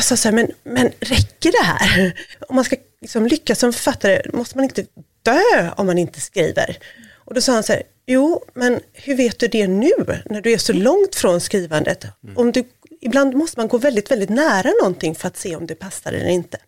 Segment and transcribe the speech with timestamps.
[0.00, 2.14] jag sa så här, men, men räcker det här?
[2.48, 4.84] Om man ska liksom lyckas som författare, måste man inte
[5.22, 6.78] dö om man inte skriver?
[7.14, 9.90] Och då sa han så här, jo, men hur vet du det nu,
[10.24, 12.06] när du är så långt från skrivandet?
[12.36, 12.64] Om du,
[13.00, 16.28] ibland måste man gå väldigt, väldigt nära någonting för att se om det passar eller
[16.28, 16.58] inte.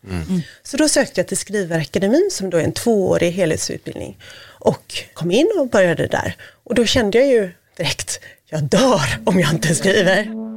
[0.63, 5.51] Så då sökte jag till Skrivarakademin, som då är en tvåårig helhetsutbildning, och kom in
[5.59, 6.37] och började där.
[6.65, 10.52] Och då kände jag ju direkt, jag dör om jag inte skriver.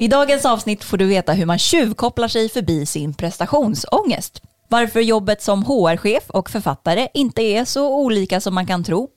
[0.00, 4.42] I dagens avsnitt får du veta hur man tjuvkopplar sig förbi sin prestationsångest.
[4.68, 9.08] Varför jobbet som HR-chef och författare inte är så olika som man kan tro.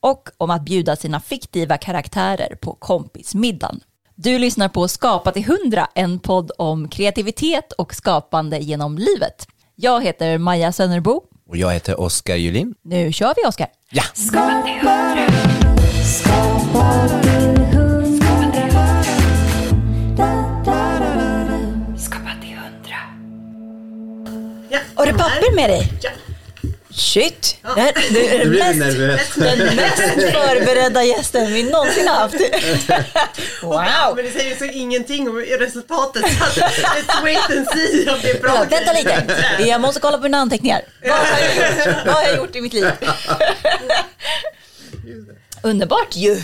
[0.00, 3.80] Och om att bjuda sina fiktiva karaktärer på kompismiddagen.
[4.14, 9.46] Du lyssnar på Skapa till 100, en podd om kreativitet och skapande genom livet.
[9.74, 11.22] Jag heter Maja Sönnerbo.
[11.48, 12.74] Och jag heter Oskar Julin.
[12.82, 13.68] Nu kör vi Oskar.
[13.90, 14.02] Ja!
[24.94, 25.92] Har du papper med dig?
[26.02, 26.10] Ja.
[26.90, 29.34] Shit, det här det är den mest, nervös.
[29.34, 32.34] den mest förberedda gästen vi någonsin har haft.
[33.62, 34.16] Ja, Wow!
[34.16, 36.22] men det säger så ingenting om resultatet.
[36.54, 38.54] Så let's wait and see om det är bra.
[38.54, 39.26] Ja, vänta lite,
[39.58, 40.82] jag måste kolla på mina anteckningar.
[41.02, 42.86] Vad har jag gjort, Vad har jag gjort i mitt liv?
[45.62, 46.34] Underbart ju!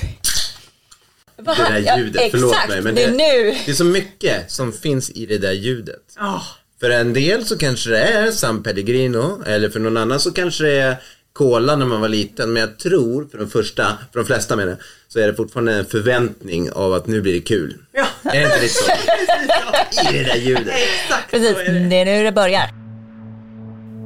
[1.36, 2.80] Det där ja, ljudet, förlåt exakt, mig.
[2.80, 3.56] Men det är nu.
[3.64, 6.03] det är så mycket som finns i det där ljudet.
[6.16, 6.42] Ja,
[6.83, 10.64] För en del så kanske det är San Pellegrino eller för någon annan så kanske
[10.64, 10.97] det är
[11.33, 12.52] Cola när man var liten.
[12.52, 14.77] Men jag tror, för de första, för de flesta menar
[15.08, 17.77] så är det fortfarande en förväntning av att nu blir det kul.
[17.92, 18.05] ja.
[18.30, 18.91] Är det inte lite så?
[20.12, 20.66] I det där ljudet.
[20.66, 21.88] exakt Precis, det.
[21.88, 22.70] det är nu det börjar.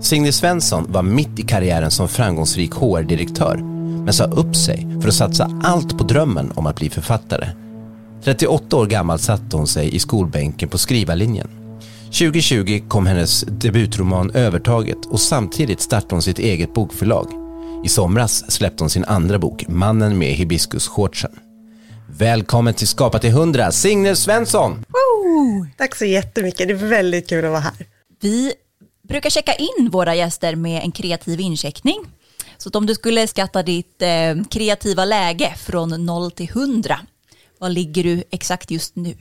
[0.03, 3.56] Signe Svensson var mitt i karriären som framgångsrik HR-direktör
[4.04, 7.48] men sa upp sig för att satsa allt på drömmen om att bli författare.
[8.25, 11.48] 38 år gammal satte hon sig i skolbänken på skrivarlinjen.
[12.19, 17.32] 2020 kom hennes debutroman Övertaget och samtidigt startade hon sitt eget bokförlag.
[17.84, 21.31] I somras släppte hon sin andra bok Mannen med hibiskusshortsen.
[22.19, 24.84] Välkommen till Skapa till 100, Signe Svensson!
[25.76, 27.87] Tack så jättemycket, det är väldigt kul att vara här.
[28.21, 28.53] Vi
[29.09, 31.99] brukar checka in våra gäster med en kreativ incheckning.
[32.59, 36.99] Så att om du skulle skatta ditt eh, kreativa läge från 0 till 100,
[37.59, 39.15] vad ligger du exakt just nu?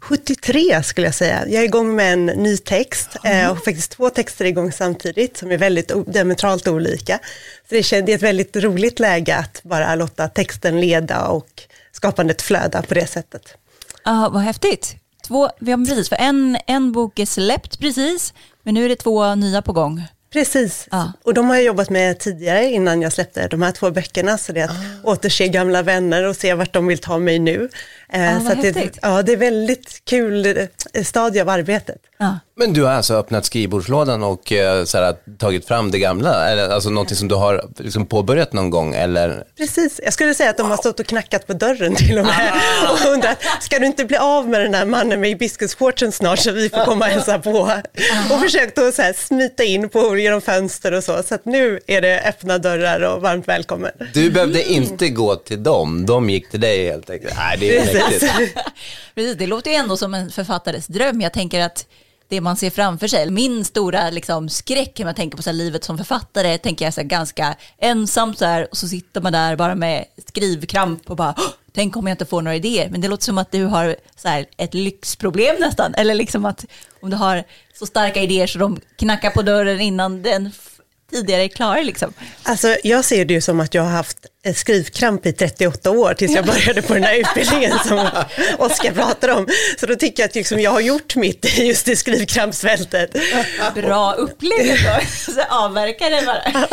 [0.00, 1.48] 73 skulle jag säga.
[1.48, 5.50] Jag är igång med en ny text eh, och faktiskt två texter igång samtidigt som
[5.50, 7.18] är väldigt diametralt olika.
[7.68, 12.82] Så det, är ett väldigt roligt läge att bara låta texten leda och skapandet flöda
[12.82, 13.56] på det sättet.
[14.02, 14.96] Ah, vad häftigt.
[15.26, 18.96] Två, vi har precis, för en, en bok är släppt precis, men nu är det
[18.96, 20.02] två nya på gång.
[20.36, 21.12] Precis, Ja.
[21.24, 24.38] och de har jag jobbat med tidigare innan jag släppte de här två böckerna.
[24.38, 27.68] Så det är att återse gamla vänner och se vart de vill ta mig nu.
[28.12, 30.46] Ah, så det, ja, det är väldigt kul
[30.92, 31.98] eh, stadie av arbetet.
[32.18, 32.38] Ja.
[32.58, 36.50] Men du har alltså öppnat skrivbordslådan och eh, så här, tagit fram det gamla?
[36.50, 38.94] Eller, alltså någonting som du har liksom, påbörjat någon gång?
[38.94, 39.44] Eller?
[39.56, 42.52] Precis, jag skulle säga att de har stått och knackat på dörren till och med
[42.90, 46.52] och undrat, ska du inte bli av med den här mannen med hibiskusshortsen snart så
[46.52, 47.70] vi får komma och hälsa på?
[48.30, 51.80] Och försökt att så här smita in på genom fönster och så, så att nu
[51.86, 53.92] är det öppna dörrar och varmt välkommen.
[54.14, 57.34] Du behövde inte gå till dem, de gick till dig helt enkelt.
[57.36, 58.58] Nej, det är mäktigt.
[59.14, 61.20] Precis, det låter ju ändå som en författares dröm.
[61.20, 61.86] Jag tänker att
[62.28, 65.54] det man ser framför sig, min stora liksom, skräck när jag tänker på så här,
[65.54, 69.32] livet som författare, tänker jag så här, ganska ensamt så här, och så sitter man
[69.32, 72.88] där bara med skrivkramp och bara, "Åh, tänk om jag inte får några idéer.
[72.90, 76.64] Men det låter som att du har så här, ett lyxproblem nästan, eller liksom att
[77.00, 77.44] om du har
[77.78, 80.52] så starka idéer så de knackar på dörren innan den
[81.10, 82.12] tidigare är klar liksom.
[82.42, 84.18] Alltså, jag ser det ju som att jag har haft
[84.54, 88.08] skrivkramp i 38 år tills jag började på den här utbildningen som
[88.58, 89.48] Oskar pratar om.
[89.80, 93.16] Så då tycker jag att liksom jag har gjort mitt i just det skrivkrampsfältet.
[93.74, 96.68] Bra upplägg då, så avverkar det bara.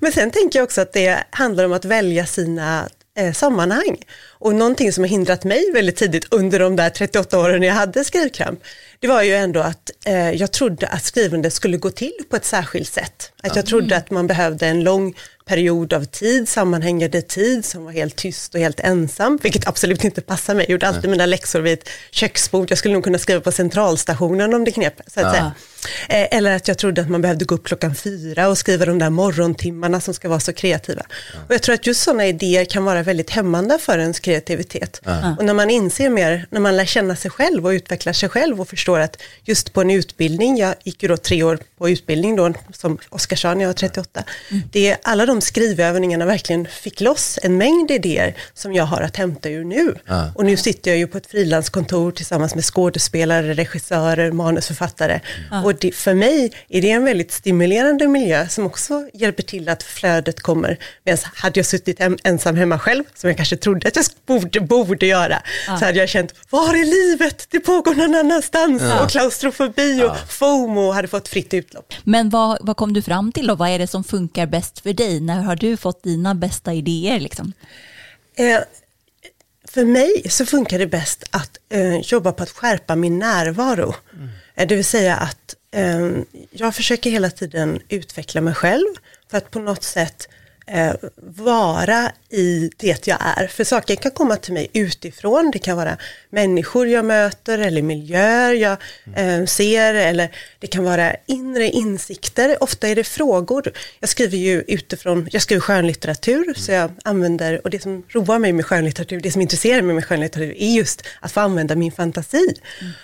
[0.00, 3.96] Men sen tänker jag också att det handlar om att välja sina eh, sammanhang.
[4.28, 8.04] Och någonting som har hindrat mig väldigt tidigt under de där 38 åren jag hade
[8.04, 8.60] skrivkramp,
[9.00, 12.44] det var ju ändå att eh, jag trodde att skrivandet skulle gå till på ett
[12.44, 13.32] särskilt sätt.
[13.42, 15.14] Att jag trodde att man behövde en lång
[15.44, 20.20] period av tid, sammanhängande tid som var helt tyst och helt ensam, vilket absolut inte
[20.20, 20.64] passar mig.
[20.64, 24.54] Jag gjorde alltid mina läxor vid ett köksbord, jag skulle nog kunna skriva på centralstationen
[24.54, 25.00] om det knep.
[25.06, 25.52] Så att säga.
[26.08, 28.98] Eh, Eller att jag trodde att man behövde gå upp klockan fyra och skriva de
[28.98, 31.02] där morgontimmarna som ska vara så kreativa.
[31.48, 35.00] Och jag tror att just sådana idéer kan vara väldigt hämmande för ens kreativitet.
[35.38, 38.60] Och när man inser mer, när man lär känna sig själv och utvecklar sig själv
[38.60, 42.36] och förstår att just på en utbildning, jag gick ju då tre år på utbildning
[42.36, 44.24] då som Oskarsson, jag var 38,
[44.72, 49.16] det är alla de skrivövningarna verkligen fick loss en mängd idéer som jag har att
[49.16, 49.94] hämta ur nu.
[50.06, 50.32] Ja.
[50.34, 55.20] Och nu sitter jag ju på ett frilanskontor tillsammans med skådespelare, regissörer, manusförfattare.
[55.70, 59.82] Och det, för mig är det en väldigt stimulerande miljö som också hjälper till att
[59.82, 60.78] flödet kommer.
[61.04, 64.60] Medan hade jag suttit hem, ensam hemma själv, som jag kanske trodde att jag borde,
[64.60, 67.46] borde göra, så hade jag känt, var är livet?
[67.50, 68.82] Det pågår någon annanstans.
[69.00, 71.94] Och klaustrofobi och FOMO hade fått fritt utlopp.
[72.04, 74.92] Men vad, vad kom du fram till och vad är det som funkar bäst för
[74.92, 75.20] dig?
[75.20, 77.20] När har du fått dina bästa idéer?
[77.20, 77.52] Liksom?
[78.36, 78.58] Eh,
[79.68, 83.94] för mig så funkar det bäst att eh, jobba på att skärpa min närvaro.
[84.54, 88.94] Eh, det vill säga att Ehm, jag försöker hela tiden utveckla mig själv
[89.30, 90.28] för att på något sätt
[90.66, 93.46] eh, vara i det jag är.
[93.46, 95.96] För saker kan komma till mig utifrån, det kan vara
[96.30, 98.76] människor jag möter eller miljöer jag
[99.16, 102.62] eh, ser eller det kan vara inre insikter.
[102.62, 103.72] Ofta är det frågor.
[104.00, 108.52] Jag skriver ju utifrån, jag skriver skönlitteratur så jag använder, och det som roar mig
[108.52, 112.54] med skönlitteratur, det som intresserar mig med skönlitteratur är just att få använda min fantasi.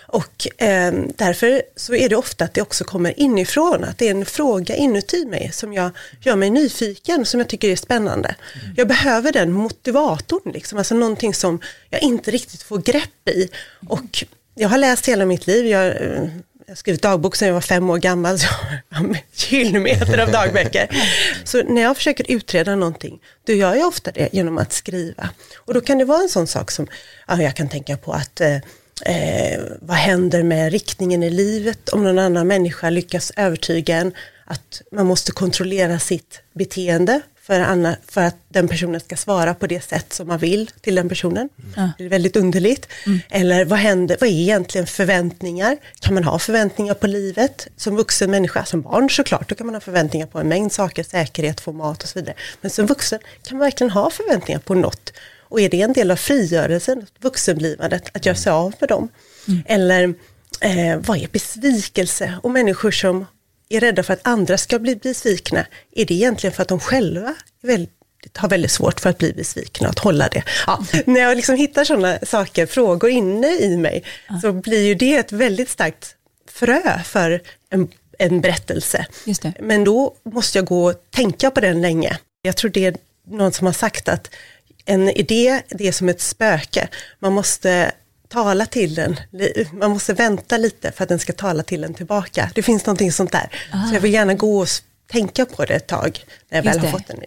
[0.07, 4.11] Och eh, därför så är det ofta att det också kommer inifrån, att det är
[4.11, 5.91] en fråga inuti mig som jag
[6.21, 8.35] gör mig nyfiken, som jag tycker är spännande.
[8.77, 13.49] Jag behöver den motivatorn, liksom, alltså någonting som jag inte riktigt får grepp i.
[13.89, 14.25] Och
[14.55, 16.29] jag har läst hela mitt liv, jag, eh,
[16.67, 18.47] jag har skrivit dagbok sedan jag var fem år gammal, så
[18.89, 19.17] jag har
[19.49, 20.89] hyllmeter av dagböcker.
[21.45, 25.31] Så när jag försöker utreda någonting, då gör jag ofta det genom att skriva.
[25.57, 26.87] Och då kan det vara en sån sak som,
[27.27, 28.57] ja, jag kan tänka på att Eh,
[29.05, 34.13] eh vad händer med riktningen i livet om någon annan människa lyckas övertyga en
[34.45, 39.67] att man måste kontrollera sitt beteende för, anna, för att den personen ska svara på
[39.67, 41.49] det sätt som man vill till den personen.
[41.99, 42.89] Det är väldigt underligt.
[43.29, 45.77] Eller vad händer, vad är egentligen förväntningar?
[46.01, 48.65] Kan man ha förväntningar på livet som vuxen människa?
[48.65, 52.09] Som barn såklart, då kan man ha förväntningar på en mängd saker, säkerhet, format och
[52.09, 52.35] så vidare.
[52.61, 55.13] Men som vuxen kan man verkligen ha förväntningar på något.
[55.49, 59.09] Och är det en del av frigörelsen, vuxenblivandet, att göra sig av med dem?
[59.67, 60.15] Eller
[60.61, 62.39] eh, vad är besvikelse?
[62.43, 63.27] Och människor som
[63.69, 67.35] är rädda för att andra ska bli besvikna, är det egentligen för att de själva
[67.63, 67.91] väldigt,
[68.37, 70.43] har väldigt svårt för att bli besvikna och att hålla det.
[70.67, 74.05] Ja, när jag liksom hittar sådana saker, frågor inne i mig,
[74.43, 76.17] så blir ju det ett väldigt starkt
[76.51, 79.07] frö för en, en berättelse.
[79.25, 79.53] Just det.
[79.61, 82.19] Men då måste jag gå och tänka på den länge.
[82.43, 82.97] Jag tror det är
[83.31, 84.31] någon som har sagt att
[84.85, 86.89] en idé, det är som ett spöke.
[87.19, 87.93] Man måste
[88.29, 89.17] tala till den,
[89.73, 92.51] man måste vänta lite för att den ska tala till en tillbaka.
[92.55, 93.51] Det finns någonting sånt där.
[93.89, 94.69] Så jag vill gärna gå och
[95.11, 97.05] tänka på det ett tag när jag Just väl har det.
[97.05, 97.27] fått en idé.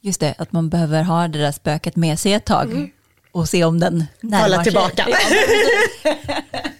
[0.00, 2.90] Just det, att man behöver ha det där spöket med sig ett tag
[3.32, 4.64] och se om den närmar Tala sig.
[4.64, 5.06] tillbaka.
[5.08, 6.40] Ja, precis.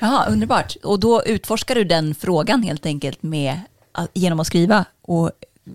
[0.00, 0.76] Jaha, underbart.
[0.82, 3.60] Och då utforskar du den frågan helt enkelt med,
[4.14, 5.30] genom att skriva och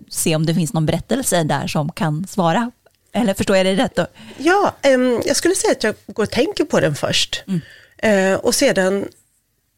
[0.08, 2.70] se om det finns någon berättelse där som kan svara.
[3.14, 4.06] Eller förstår jag det rätt då?
[4.38, 7.44] Ja, ehm, jag skulle säga att jag går och tänker på den först.
[7.98, 9.08] Eh, och sedan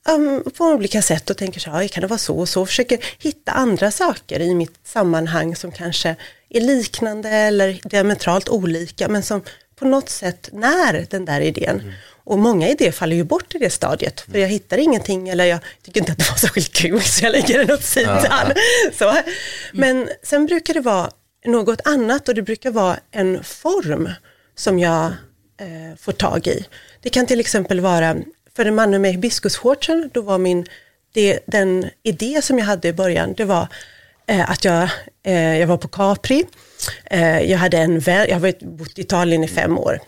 [0.08, 2.66] um, på olika sätt och tänker så här, "Aj, kan det vara så och så?
[2.66, 6.16] Försöker hitta andra saker i mitt sammanhang som kanske
[6.50, 9.42] är liknande eller diametralt olika, men som
[9.78, 11.92] på något sätt när den där idén.
[12.24, 15.58] Och många idéer faller ju bort i det stadiet, för jag hittar ingenting eller jag
[15.82, 18.52] tycker inte att det var särskilt kul så jag lägger den åt sidan.
[18.98, 19.16] Så.
[19.72, 21.10] Men sen brukar det vara
[21.44, 24.10] något annat och det brukar vara en form
[24.54, 25.04] som jag
[25.60, 26.66] eh, får tag i.
[27.00, 28.16] Det kan till exempel vara,
[28.56, 30.66] för en man med hibiskusshortsen, då var min,
[31.12, 33.68] det, den idé som jag hade i början, det var
[34.26, 34.88] eh, att jag,
[35.22, 36.46] eh, jag var på Capri,
[37.04, 40.00] eh, jag hade en vän, jag har bott i Italien i fem år,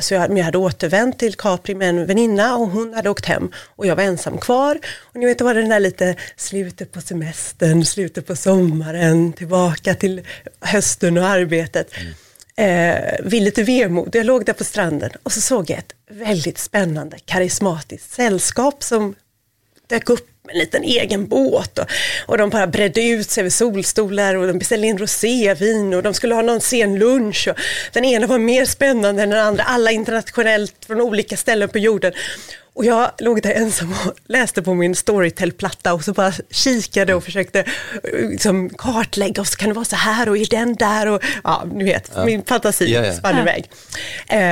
[0.00, 3.26] så jag, men jag hade återvänt till Capri med en väninna och hon hade åkt
[3.26, 4.78] hem och jag var ensam kvar.
[5.00, 9.94] Och ni vet, det var den där lite slutet på semestern, slutet på sommaren, tillbaka
[9.94, 10.26] till
[10.60, 11.94] hösten och arbetet
[12.56, 14.14] eh, vid lite vemod.
[14.14, 19.14] Jag låg där på stranden och så såg jag ett väldigt spännande, karismatiskt sällskap som
[19.86, 21.86] dök upp en liten egen båt och,
[22.26, 26.14] och de bara bredde ut sig vid solstolar och de beställde in rosévin och de
[26.14, 27.58] skulle ha någon sen lunch och
[27.92, 32.12] den ena var mer spännande än den andra, alla internationellt från olika ställen på jorden.
[32.78, 37.24] Och jag låg där ensam och läste på min Storytel-platta och så bara kikade och
[37.24, 37.64] försökte
[38.12, 41.64] liksom, kartlägga och så kan det vara så här och är den där och ja,
[41.72, 42.24] ni vet, ja.
[42.24, 43.12] min fantasi ja, ja.
[43.12, 43.70] spann iväg.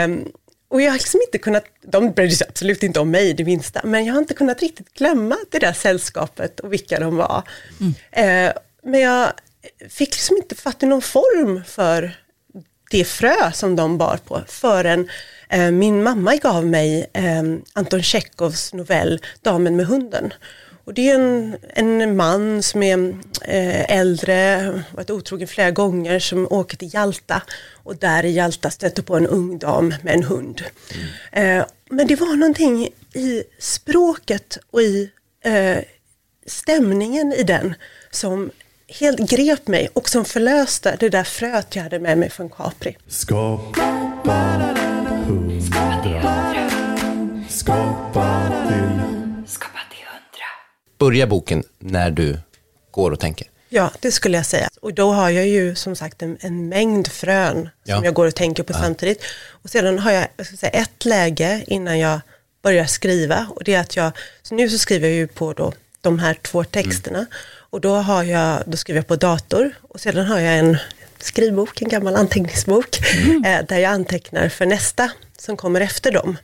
[0.05, 0.33] Um,
[0.69, 3.81] och jag har liksom inte kunnat, de brydde sig absolut inte om mig det minsta,
[3.85, 7.43] men jag har inte kunnat riktigt glömma det där sällskapet och vilka de var.
[7.81, 7.95] Mm.
[8.13, 9.33] Eh, men jag
[9.89, 12.17] fick liksom inte fatt i någon form för
[12.91, 15.09] det frö som de bar på förrän
[15.49, 17.43] eh, min mamma gav mig eh,
[17.73, 20.33] Anton Tjechovs novell Damen med hunden.
[20.87, 23.09] Och det är en, en man som är
[23.45, 27.43] eh, äldre, varit otrogen flera gånger, som åker till Jalta
[27.83, 30.63] och där i Jalta stöter på en ung dam med en hund.
[31.33, 31.59] Mm.
[31.61, 35.11] Eh, men det var någonting i språket och i
[35.45, 35.79] eh,
[36.47, 37.75] stämningen i den
[38.11, 38.51] som
[38.89, 42.97] helt grep mig och som förlöste det där fröet jag hade med mig från Capri.
[43.09, 44.86] Skapa
[51.07, 52.39] Börjar boken när du
[52.91, 53.47] går och tänker?
[53.69, 54.69] Ja, det skulle jag säga.
[54.81, 57.97] Och då har jag ju som sagt en, en mängd frön ja.
[57.97, 58.79] som jag går och tänker på ja.
[58.79, 59.23] samtidigt.
[59.49, 62.21] Och sedan har jag, jag säga, ett läge innan jag
[62.63, 65.73] börjar skriva och det är att jag, så nu så skriver jag ju på då
[66.01, 67.31] de här två texterna mm.
[67.71, 70.77] och då har jag, då skriver jag på dator och sedan har jag en
[71.19, 73.45] skrivbok, en gammal anteckningsbok, mm.
[73.45, 76.37] eh, där jag antecknar för nästa som kommer efter dem.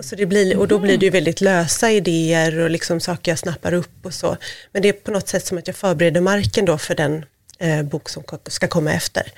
[0.00, 3.38] Så det blir, och då blir det ju väldigt lösa idéer och liksom saker jag
[3.38, 4.36] snappar upp och så.
[4.72, 7.24] Men det är på något sätt som att jag förbereder marken då för den
[7.58, 9.32] eh, bok som ska komma efter.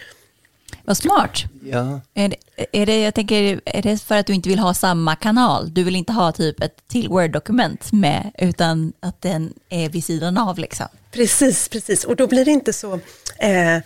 [0.84, 1.44] Vad smart.
[1.64, 2.00] Ja.
[2.14, 2.36] Är, det,
[2.72, 5.74] är, det, jag tänker, är det för att du inte vill ha samma kanal?
[5.74, 10.38] Du vill inte ha typ ett till Word-dokument med, utan att den är vid sidan
[10.38, 10.86] av liksom?
[11.10, 12.04] Precis, precis.
[12.04, 12.94] Och då blir det inte så
[13.38, 13.78] eh,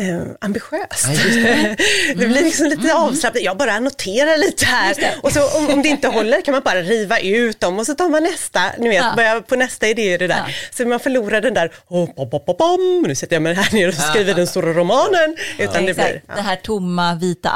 [0.00, 1.06] eh, ambitiöst.
[1.08, 1.76] Ja, det.
[2.16, 2.26] det.
[2.26, 2.96] blir liksom lite mm.
[2.96, 3.42] avslappnat.
[3.42, 6.82] Jag bara noterar lite här och så om, om, det inte håller kan man bara
[6.82, 9.12] riva ut dem och så tar man nästa, ni vet, ja.
[9.16, 10.44] börja på nästa idé det där.
[10.46, 10.54] Ja.
[10.70, 13.88] Så man förlorar den där, oh, pop, pop, pop, nu sätter jag mig här nere
[13.88, 15.36] och skriver den stora romanen.
[15.58, 17.48] Utan det, blir, det här tomma vita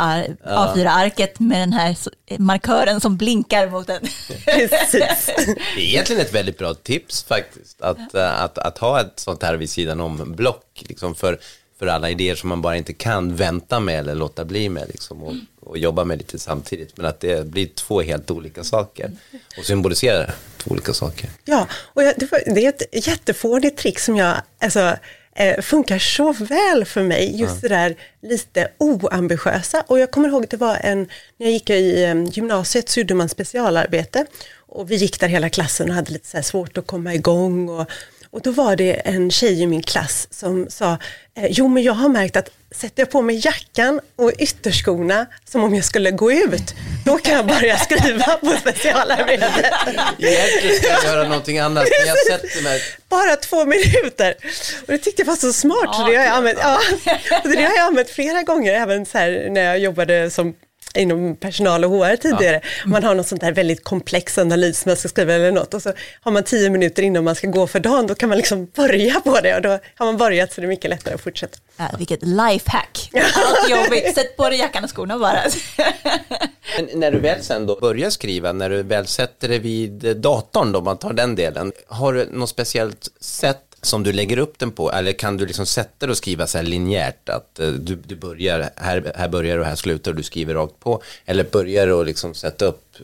[0.45, 1.97] A4-arket med den här
[2.39, 4.01] markören som blinkar mot en.
[4.45, 5.31] Precis.
[5.77, 9.43] Det är egentligen ett väldigt bra tips faktiskt, att, att, att, att ha ett sånt
[9.43, 10.85] här vid sidan om block.
[10.89, 11.39] Liksom för
[11.79, 15.23] för alla idéer som man bara inte kan vänta med eller låta bli med liksom,
[15.23, 16.97] och, och jobba med lite samtidigt.
[16.97, 19.11] Men att det blir två helt olika saker
[19.59, 21.31] och symboliserar två olika saker.
[21.45, 24.97] Ja, och jag, det, var, det, är ett jättefånigt trick som jag, alltså,
[25.35, 27.69] eh, funkar så väl för mig, just ja.
[27.69, 29.85] det där lite oambitiösa.
[29.87, 30.99] Och jag kommer ihåg att det var en,
[31.37, 34.27] när jag gick i eh, gymnasiet så gjorde man specialarbete
[34.69, 37.91] och vi gick där hela klassen och hade lite så svårt att komma igång och
[38.37, 40.99] och då var det en tjej i min klass som sa,
[41.37, 45.65] eh, jo men jag har märkt att sätter jag på mig jackan och ytterskorna som
[45.65, 46.75] om jag skulle gå ut,
[47.05, 49.65] då kan jag börja skriva på specialarbetet.
[50.19, 52.83] Egentligen ska jag göra någonting annat, men jag sätter mig.
[53.09, 54.35] Bara två minuter.
[54.81, 56.81] Och det tyckte jag var så smart, ja, så det har jag använt, ja,
[57.45, 60.55] det har jag använt flera gånger, även så här när jag jobbade som
[60.97, 62.61] inom personal och HR tidigare.
[62.85, 62.91] Ja.
[62.91, 65.93] Man har något sånt där väldigt komplex analys man ska skriva eller något och så
[66.21, 69.21] har man tio minuter innan man ska gå för dagen, då kan man liksom börja
[69.21, 71.59] på det och då har man börjat så det är mycket lättare att fortsätta.
[71.77, 73.11] Ja, vilket lifehack.
[73.15, 75.41] Allt jobbigt, sätt på dig jackan och skorna bara.
[76.77, 80.73] Men när du väl sen då börjar skriva, när du väl sätter dig vid datorn
[80.73, 84.73] då, man tar den delen, har du något speciellt sätt som du lägger upp den
[84.73, 84.93] på?
[84.93, 87.29] Eller kan du liksom sätta dig och skriva så här linjärt?
[87.29, 90.81] Att eh, du, du börjar, här, här börjar och här slutar och du skriver rakt
[90.81, 91.03] på?
[91.27, 92.97] Eller börjar du liksom sätta upp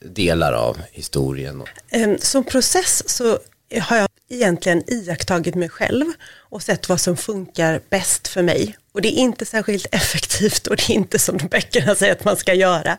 [0.00, 1.62] delar av historien?
[1.90, 3.38] Ehm, som process så
[3.80, 6.06] har jag egentligen iakttagit mig själv
[6.38, 8.76] och sett vad som funkar bäst för mig.
[8.92, 12.36] Och det är inte särskilt effektivt och det är inte som böckerna säger att man
[12.36, 12.98] ska göra.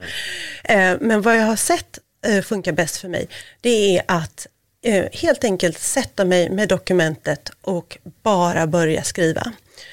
[0.64, 3.28] Ehm, men vad jag har sett eh, funkar bäst för mig,
[3.62, 4.48] det är att
[4.84, 9.42] eh, helt enkelt sätta mig med dokumentet och bara börja skriva.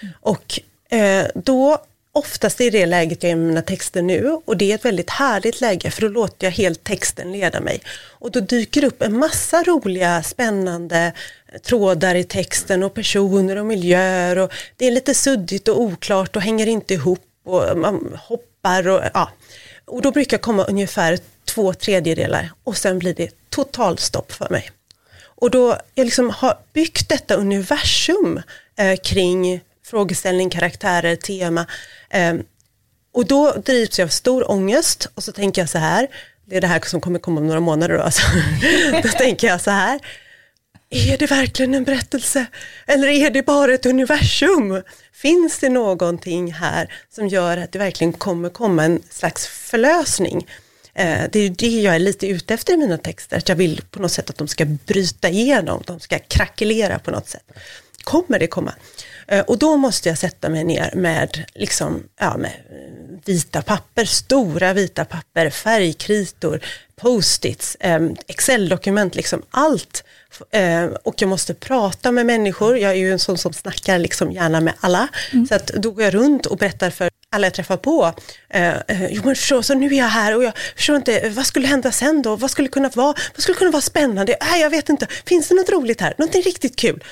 [0.03, 0.15] Mm.
[0.21, 1.79] Och eh, då
[2.13, 5.11] oftast i det läget jag är med mina texter nu och det är ett väldigt
[5.11, 7.81] härligt läge för då låter jag helt texten leda mig.
[8.09, 11.13] Och då dyker upp en massa roliga, spännande
[11.53, 16.37] eh, trådar i texten och personer och miljöer och det är lite suddigt och oklart
[16.37, 19.31] och hänger inte ihop och man hoppar och ja.
[19.85, 24.71] Och då brukar komma ungefär två tredjedelar och sen blir det totalstopp för mig.
[25.41, 28.43] Och då jag liksom har byggt detta universum
[28.77, 31.67] eh, kring frågeställning, karaktärer, tema.
[32.11, 32.35] Eh,
[33.13, 36.07] och då drivs jag av stor ångest och så tänker jag så här,
[36.45, 38.23] det är det här som kommer komma om några månader då, alltså.
[39.03, 40.01] då tänker jag så här,
[40.91, 42.47] är det verkligen en berättelse?
[42.87, 44.83] Eller är det bara ett universum?
[45.13, 50.47] Finns det någonting här som gör att det verkligen kommer komma en slags förlösning?
[50.95, 53.57] Eh, det är ju det jag är lite ute efter i mina texter, att jag
[53.57, 57.53] vill på något sätt att de ska bryta igenom, de ska krackelera på något sätt.
[58.05, 58.75] Kommer det komma?
[59.27, 62.53] Eh, och då måste jag sätta mig ner med, liksom, ja, med
[63.25, 66.61] vita papper, stora vita papper, färgkritor,
[66.97, 70.05] post-its, eh, Excel-dokument, liksom allt.
[71.03, 74.61] Och jag måste prata med människor, jag är ju en sån som snackar liksom gärna
[74.61, 75.09] med alla.
[75.33, 75.47] Mm.
[75.47, 78.13] Så att då går jag runt och berättar för alla jag träffar på.
[78.49, 81.47] Eh, eh jo men förstå, så nu är jag här och jag förstår inte, vad
[81.47, 82.37] skulle hända sen då?
[82.37, 84.33] Vad skulle kunna vara, vad skulle kunna vara spännande?
[84.33, 86.15] Äh, jag vet inte, finns det något roligt här?
[86.19, 87.05] Någonting riktigt kul?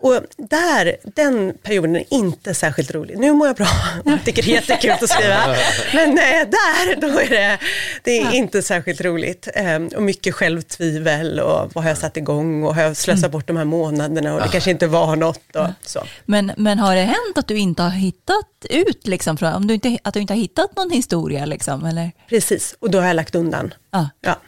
[0.00, 3.18] Och där, den perioden är inte särskilt rolig.
[3.18, 3.66] Nu mår jag bra
[4.04, 5.56] och tycker det är jättekul att skriva.
[5.94, 7.58] Men eh, där, då är det,
[8.02, 9.48] det är inte särskilt roligt.
[9.54, 13.46] Ehm, och mycket självtvivel och vad har jag satt igång och har jag slösat bort
[13.46, 15.56] de här månaderna och det kanske inte var något.
[15.56, 16.00] Och så.
[16.24, 19.98] Men, men har det hänt att du inte har hittat ut, liksom, om du inte,
[20.02, 21.44] att du inte har hittat någon historia?
[21.46, 22.12] Liksom, eller?
[22.28, 23.74] Precis, och då har jag lagt undan.
[23.90, 24.04] Ah.
[24.20, 24.40] Ja.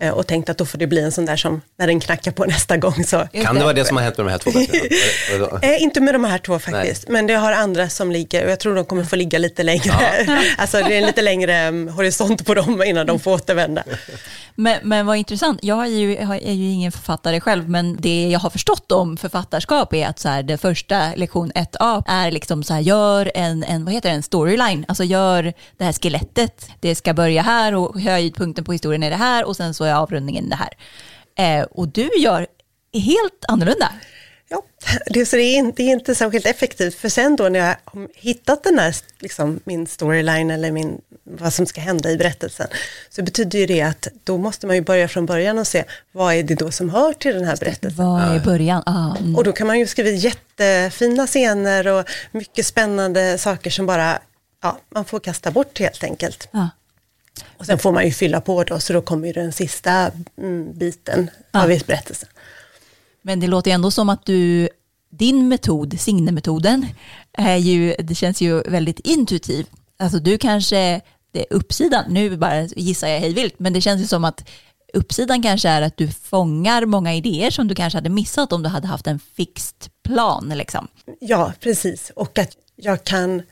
[0.00, 2.32] Eh, och tänkt att då får det bli en sån där som när den knackar
[2.32, 3.04] på nästa gång.
[3.04, 3.28] Så.
[3.32, 5.58] Kan det vara det som har hänt med de här två böckerna?
[5.74, 7.12] eh, inte med de här två faktiskt, Nej.
[7.12, 9.94] men det har andra som ligger och jag tror de kommer få ligga lite längre.
[10.26, 10.38] Ja.
[10.58, 13.82] alltså det är en lite längre um, horisont på dem innan de får återvända.
[14.60, 18.40] Men, men vad intressant, jag är ju, är ju ingen författare själv, men det jag
[18.40, 22.74] har förstått om författarskap är att så här, det första lektion 1A är liksom så
[22.74, 26.94] här, gör en, en, vad heter det, en storyline, alltså gör det här skelettet, det
[26.94, 30.48] ska börja här och höjdpunkten på historien är det här och sen så är avrundningen
[30.48, 30.72] det här.
[31.38, 32.46] Eh, och du gör
[32.92, 33.92] helt annorlunda.
[34.50, 34.62] Ja,
[35.06, 37.76] det, så det, är inte, det är inte särskilt effektivt, för sen då när jag
[37.84, 42.66] har hittat den här, liksom, min storyline eller min, vad som ska hända i berättelsen,
[43.10, 46.34] så betyder ju det att då måste man ju börja från början och se, vad
[46.34, 48.06] är det då som hör till den här berättelsen?
[48.06, 48.82] Vad är början?
[48.86, 49.36] Ah, mm.
[49.36, 54.18] Och då kan man ju skriva jättefina scener och mycket spännande saker som bara,
[54.62, 56.48] ja, man får kasta bort helt enkelt.
[56.52, 56.66] Ah.
[57.56, 60.78] Och sen får man ju fylla på då, så då kommer ju den sista mm,
[60.78, 61.62] biten ah.
[61.62, 62.28] av berättelsen.
[63.22, 64.68] Men det låter ändå som att du,
[65.10, 66.86] din metod, Signe-metoden,
[67.32, 69.66] är ju, det känns ju väldigt intuitiv.
[69.98, 71.00] Alltså du kanske,
[71.32, 74.48] det är uppsidan, nu bara gissar jag hejvilt, men det känns ju som att
[74.94, 78.68] uppsidan kanske är att du fångar många idéer som du kanske hade missat om du
[78.68, 80.52] hade haft en fixt plan.
[80.56, 80.88] Liksom.
[81.20, 82.12] Ja, precis.
[82.16, 83.42] Och att jag kan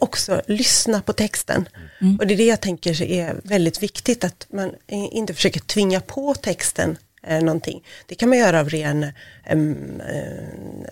[0.00, 1.68] också lyssna på texten.
[2.00, 2.16] Mm.
[2.16, 6.34] Och det är det jag tänker är väldigt viktigt, att man inte försöker tvinga på
[6.34, 7.84] texten eh, någonting.
[8.06, 9.02] Det kan man göra av ren,
[9.44, 9.56] eh,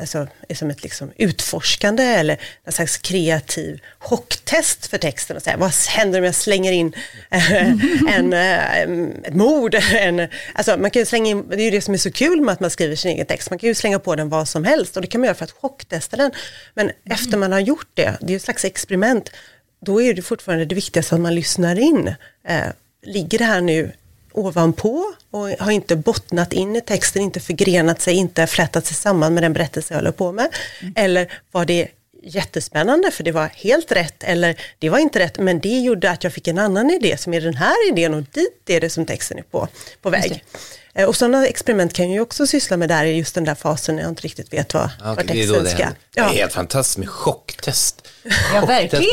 [0.00, 5.36] alltså, som ett liksom utforskande eller en slags kreativ chocktest för texten.
[5.36, 6.94] Och säga, vad händer om jag slänger in
[7.30, 7.68] eh,
[8.16, 9.74] en, ett mord?
[9.94, 12.52] En, alltså, man kan slänga in, det är ju det som är så kul med
[12.52, 13.50] att man skriver sin egen text.
[13.50, 15.44] Man kan ju slänga på den vad som helst och det kan man göra för
[15.44, 16.30] att chocktesta den.
[16.74, 16.96] Men mm.
[17.04, 19.30] efter man har gjort det, det är ett slags experiment,
[19.80, 22.14] då är det fortfarande det viktigaste att man lyssnar in.
[22.48, 22.66] Eh,
[23.02, 23.92] ligger det här nu
[24.34, 29.34] ovanpå och har inte bottnat in i texten, inte förgrenat sig, inte flätat sig samman
[29.34, 30.48] med den berättelse jag håller på med.
[30.80, 30.92] Mm.
[30.96, 31.88] Eller var det
[32.22, 36.24] jättespännande för det var helt rätt eller det var inte rätt men det gjorde att
[36.24, 39.06] jag fick en annan idé som är den här idén och dit är det som
[39.06, 39.68] texten är på,
[40.02, 40.44] på väg.
[40.94, 43.54] Eh, och sådana experiment kan jag ju också syssla med där i just den där
[43.54, 45.88] fasen när jag inte riktigt vet vad, ja, vad texten ska.
[46.14, 48.08] Det är helt fantastiskt med chocktest.
[48.54, 49.04] Ja, verkligen.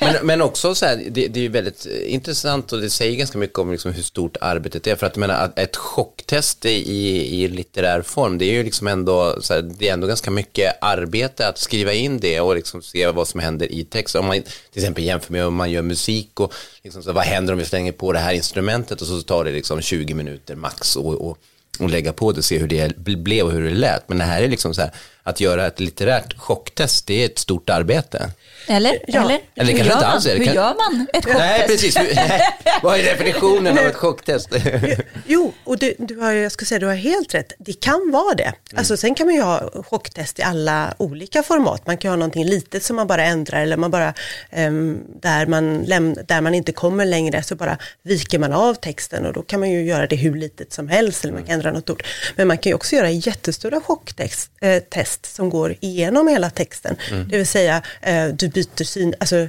[0.00, 3.38] men, men också så här, det, det är ju väldigt intressant och det säger ganska
[3.38, 4.96] mycket om liksom hur stort arbetet är.
[4.96, 9.54] För att menar, ett chocktest i, i litterär form, det är ju liksom ändå, så
[9.54, 13.28] här, det är ändå ganska mycket arbete att skriva in det och liksom se vad
[13.28, 14.16] som händer i text.
[14.16, 17.52] Om man till exempel jämför med om man gör musik och liksom så, vad händer
[17.52, 20.96] om vi slänger på det här instrumentet och så tar det liksom 20 minuter max
[20.96, 21.38] och, och,
[21.78, 24.08] och lägga på det och se hur det blev och hur det lät.
[24.08, 24.90] Men det här är liksom så här,
[25.26, 28.30] att göra ett litterärt chocktest, det är ett stort arbete.
[28.68, 28.98] Eller?
[29.06, 29.24] Ja.
[29.24, 30.22] Eller, Eller hur, gör man?
[30.22, 31.38] hur gör man ett chocktest?
[31.38, 31.96] Nej, precis.
[32.82, 34.48] Vad är definitionen av ett chocktest?
[35.26, 37.52] jo, och du, du, har, jag ska säga, du har helt rätt.
[37.58, 38.42] Det kan vara det.
[38.42, 38.54] Mm.
[38.76, 41.86] Alltså, sen kan man ju ha chocktest i alla olika format.
[41.86, 44.14] Man kan ha någonting litet som man bara ändrar eller man bara,
[44.56, 49.26] um, där, man läm- där man inte kommer längre så bara viker man av texten
[49.26, 51.72] och då kan man ju göra det hur litet som helst eller man kan ändra
[51.72, 52.04] något ord.
[52.36, 54.78] Men man kan ju också göra jättestora chocktest eh,
[55.22, 56.96] som går igenom hela texten.
[57.10, 57.28] Mm.
[57.28, 59.48] Det vill säga, eh, du byter syn, alltså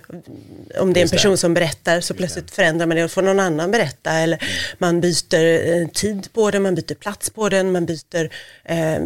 [0.79, 3.39] om det är en person som berättar så plötsligt förändrar man det och får någon
[3.39, 4.11] annan berätta.
[4.11, 4.49] Eller mm.
[4.77, 8.29] man byter eh, tid på den, man byter plats på den, man byter,
[8.63, 8.99] eh,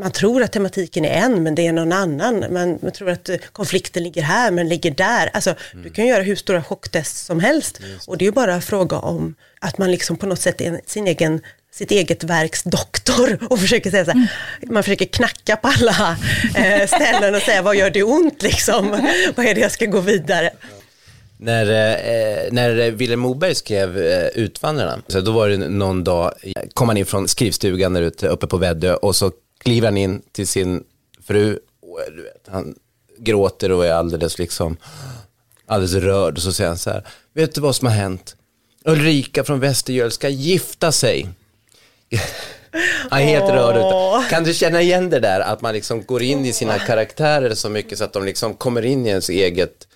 [0.00, 2.44] man tror att tematiken är en men det är någon annan.
[2.50, 5.30] Man, man tror att konflikten ligger här men ligger där.
[5.32, 5.84] Alltså, mm.
[5.84, 9.78] Du kan göra hur stora chocktest som helst och det är bara fråga om att
[9.78, 11.40] man liksom på något sätt är sin egen
[11.72, 14.28] sitt eget verks doktor och försöker säga så här,
[14.66, 16.16] man försöker knacka på alla
[16.54, 18.90] eh, ställen och säga vad gör det ont liksom,
[19.36, 20.50] vad är det jag ska gå vidare.
[21.36, 26.34] När, eh, när Vilhelm Moberg skrev eh, Utvandrarna, så då var det någon dag,
[26.74, 30.22] kom han in från skrivstugan där ute uppe på Väddö och så kliver han in
[30.32, 30.84] till sin
[31.26, 32.74] fru och du vet, han
[33.18, 34.76] gråter och är alldeles liksom
[35.66, 38.36] alldeles rörd och så säger han så här, vet du vad som har hänt?
[38.84, 41.28] Ulrika från Västergöl ska gifta sig.
[43.10, 44.30] Han är helt rörd ut.
[44.30, 47.68] Kan du känna igen det där att man liksom går in i sina karaktärer så
[47.68, 49.86] mycket så att de liksom kommer in i ens eget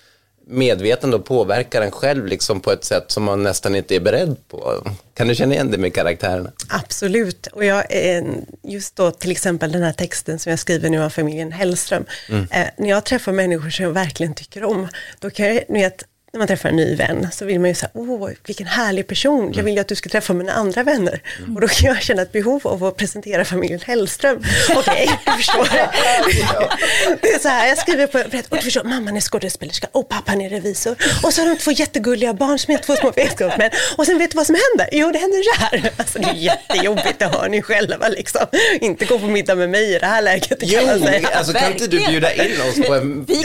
[0.47, 4.47] medvetande och påverkar en själv liksom på ett sätt som man nästan inte är beredd
[4.47, 4.87] på.
[5.13, 6.51] Kan du känna igen det med karaktärerna?
[6.69, 8.23] Absolut, och jag, eh,
[8.63, 12.05] just då till exempel den här texten som jag skriver nu om familjen Hellström.
[12.29, 14.87] Eh, när jag träffar människor som jag verkligen tycker om,
[15.19, 17.75] då kan jag, ni vet, när man träffar en ny vän så vill man ju
[17.75, 21.21] säga, åh vilken härlig person, jag vill ju att du ska träffa mina andra vänner.
[21.55, 24.43] Och då kan jag känna ett behov av att presentera familjen Hellström.
[24.75, 25.63] Okej, du förstår.
[27.21, 30.09] Det är så här, jag skriver på, berätt, och du förstår, mamman är skådespelerska och
[30.09, 30.95] pappan är revisor.
[31.23, 33.71] Och så har de två jättegulliga barn som är två små vetenskapsmän.
[33.97, 34.89] Och sen vet du vad som händer?
[34.91, 35.91] Jo, det händer så här.
[35.97, 38.45] Alltså det är jättejobbigt, det hör ni själva liksom.
[38.81, 41.27] Inte gå på middag med mig i det här läget, det kan säga.
[41.33, 43.25] alltså kan inte du bjuda in oss på en...
[43.25, 43.43] Vi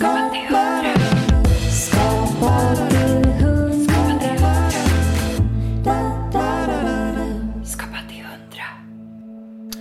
[0.00, 0.39] kommer.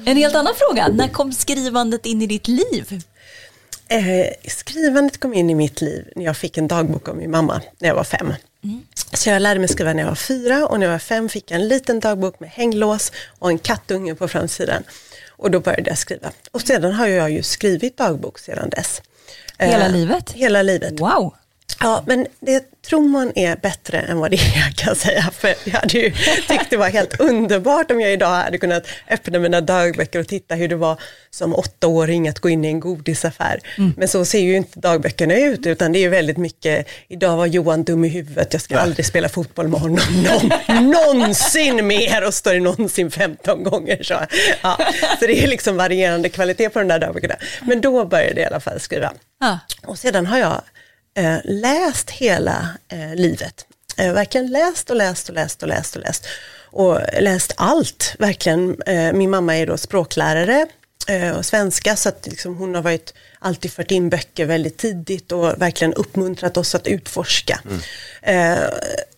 [0.10, 0.88] En helt annan fråga.
[0.88, 3.04] När kom skrivandet in i ditt liv?
[3.88, 7.62] Eh, skrivandet kom in i mitt liv när jag fick en dagbok av min mamma
[7.80, 8.34] när jag var fem.
[9.14, 11.52] Så jag lärde mig skriva när jag var fyra och när jag var fem fick
[11.52, 14.84] jag en liten dagbok med hänglås och en kattunge på framsidan.
[15.30, 16.32] Och då började jag skriva.
[16.52, 19.02] Och sedan har jag ju skrivit dagbok sedan dess.
[19.58, 20.32] Hela Eh, livet?
[20.32, 21.00] Hela livet.
[21.00, 21.34] Wow.
[21.82, 25.30] Ja, men det tror man är bättre än vad det är kan jag säga.
[25.34, 26.12] För jag hade ju
[26.48, 30.56] tyckt det var helt underbart om jag idag hade kunnat öppna mina dagböcker och titta
[30.56, 33.60] hur det var som åttaåring att gå in i en godisaffär.
[33.98, 37.46] Men så ser ju inte dagböckerna ut, utan det är ju väldigt mycket, idag var
[37.46, 40.00] Johan dum i huvudet, jag ska aldrig spela fotboll med honom
[40.68, 44.04] någon, någonsin mer och står det någonsin 15 gånger.
[44.04, 44.14] Så,
[44.62, 44.78] ja.
[45.20, 47.36] så det är liksom varierande kvalitet på de där dagböckerna.
[47.62, 49.14] Men då började jag i alla fall skriva.
[49.40, 49.60] Ja.
[49.86, 50.62] Och sedan har jag
[51.44, 53.66] läst hela eh, livet.
[53.98, 56.26] Eh, verkligen läst och läst och läst och läst och läst.
[56.72, 58.82] Och läst allt, verkligen.
[58.82, 60.68] Eh, min mamma är då språklärare
[61.08, 65.32] eh, och svenska så att liksom, hon har varit, alltid fört in böcker väldigt tidigt
[65.32, 67.62] och verkligen uppmuntrat oss att utforska.
[68.22, 68.64] Eh,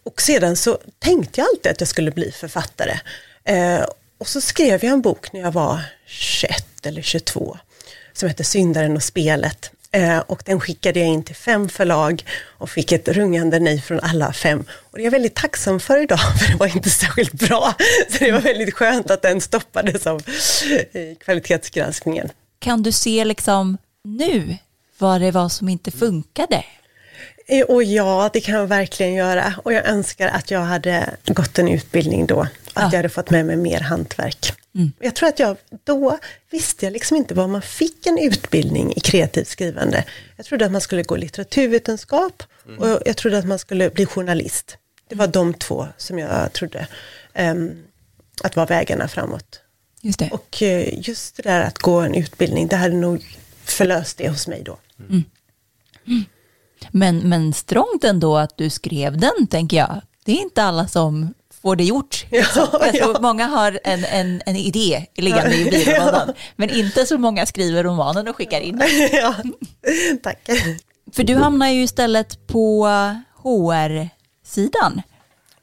[0.03, 2.99] och sedan så tänkte jag alltid att jag skulle bli författare.
[3.43, 3.85] Eh,
[4.17, 7.57] och så skrev jag en bok när jag var 21 eller 22
[8.13, 9.71] som heter Syndaren och spelet.
[9.93, 12.25] Eh, och den skickade jag in till fem förlag
[12.57, 14.63] och fick ett rungande nej från alla fem.
[14.71, 17.73] Och det är jag väldigt tacksam för idag, för det var inte särskilt bra.
[18.09, 20.21] Så det var väldigt skönt att den stoppades av
[20.91, 22.29] eh, kvalitetsgranskningen.
[22.59, 24.57] Kan du se liksom nu
[24.97, 26.63] vad det var som inte funkade?
[27.47, 29.53] Eh, Och ja, det kan jag verkligen göra.
[29.63, 32.39] Och jag önskar att jag hade gått en utbildning då.
[32.41, 32.81] Att Ja.
[32.91, 34.53] jag hade fått med mig mer hantverk.
[34.99, 36.19] Jag tror att jag, då
[36.51, 40.05] visste jag liksom inte vad man fick en utbildning i kreativt skrivande.
[40.35, 42.43] Jag trodde att man skulle gå litteraturvetenskap
[42.79, 44.77] och jag trodde att man skulle bli journalist.
[45.07, 46.87] Det var de två som jag trodde
[47.33, 47.83] ehm,
[48.43, 49.61] att var vägarna framåt.
[50.01, 50.29] Just det.
[50.31, 54.47] Och eh, just det där att gå en utbildning, det hade nog förlöst det hos
[54.47, 54.77] mig då.
[56.91, 60.01] Men, men strångt ändå att du skrev den, tänker jag.
[60.25, 62.25] Det är inte alla som får det gjort.
[62.31, 62.67] Liksom.
[62.73, 63.17] Ja, ja.
[63.21, 68.27] Många har en, en, en idé liggande i byrålådan, men inte så många skriver romanen
[68.27, 69.35] och skickar in ja,
[70.23, 70.49] tack.
[71.13, 72.87] För du hamnar ju istället på
[73.43, 75.01] HR-sidan,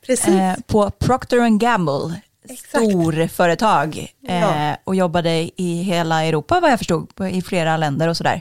[0.07, 0.29] Precis.
[0.29, 2.21] eh, på Procter Gamble,
[2.69, 4.77] storföretag, eh, Ja.
[4.85, 8.41] och jobbade i hela Europa vad jag förstod, i flera länder och sådär.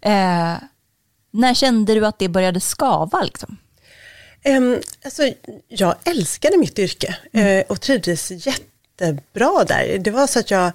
[0.00, 0.54] Eh,
[1.30, 3.22] när kände du att det började skava?
[3.22, 3.56] Liksom?
[4.44, 5.32] Um, alltså,
[5.68, 9.98] jag älskade mitt yrke eh, och trivdes jättebra där.
[9.98, 10.72] Det var så att jag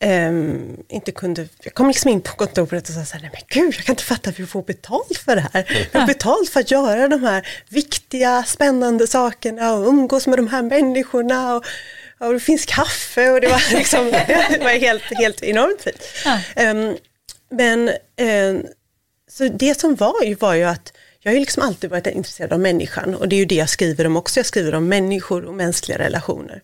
[0.00, 3.62] ehm, inte kunde, jag kom liksom in på kontoret och sa så här, nej men
[3.62, 5.88] gud, jag kan inte fatta att vi får betalt för det här.
[5.92, 10.48] Jag har betalt för att göra de här viktiga, spännande sakerna och umgås med de
[10.48, 11.56] här människorna.
[11.56, 11.64] Och,
[12.18, 14.10] och det finns kaffe och det var, liksom,
[14.50, 16.02] det var helt, helt enormt fint.
[16.24, 16.40] Ja.
[16.56, 16.96] Ehm,
[17.50, 18.66] men ehm,
[19.30, 20.92] så det som var ju var ju att
[21.28, 23.68] jag har ju liksom alltid varit intresserad av människan och det är ju det jag
[23.68, 24.38] skriver om också.
[24.38, 26.62] Jag skriver om människor och mänskliga relationer.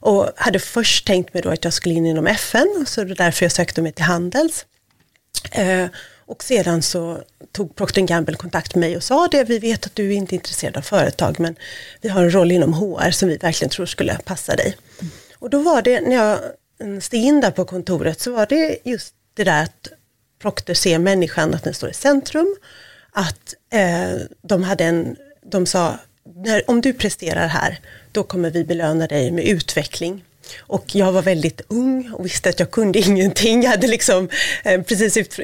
[0.00, 3.16] Och hade först tänkt mig då att jag skulle in inom FN, så det är
[3.16, 4.66] därför jag sökte mig till Handels.
[5.52, 5.86] Eh,
[6.26, 7.22] Och sedan så
[7.52, 10.36] tog Procter Gamble kontakt med mig och sa det, vi vet att du inte är
[10.36, 11.56] intresserad av företag men
[12.00, 14.76] vi har en roll inom HR som vi verkligen tror skulle passa dig.
[15.38, 16.38] Och då var det, när jag
[17.02, 19.88] steg in där på kontoret så var det just det där att
[20.42, 22.56] Procter ser människan, att den står i centrum.
[23.14, 25.98] Att eh, de hade en, de sa,
[26.36, 27.78] när, om du presterar här,
[28.12, 30.24] då kommer vi belöna dig med utveckling.
[30.58, 33.62] Och jag var väldigt ung och visste att jag kunde ingenting.
[33.62, 34.28] Jag hade liksom
[34.64, 35.38] eh, precis ut,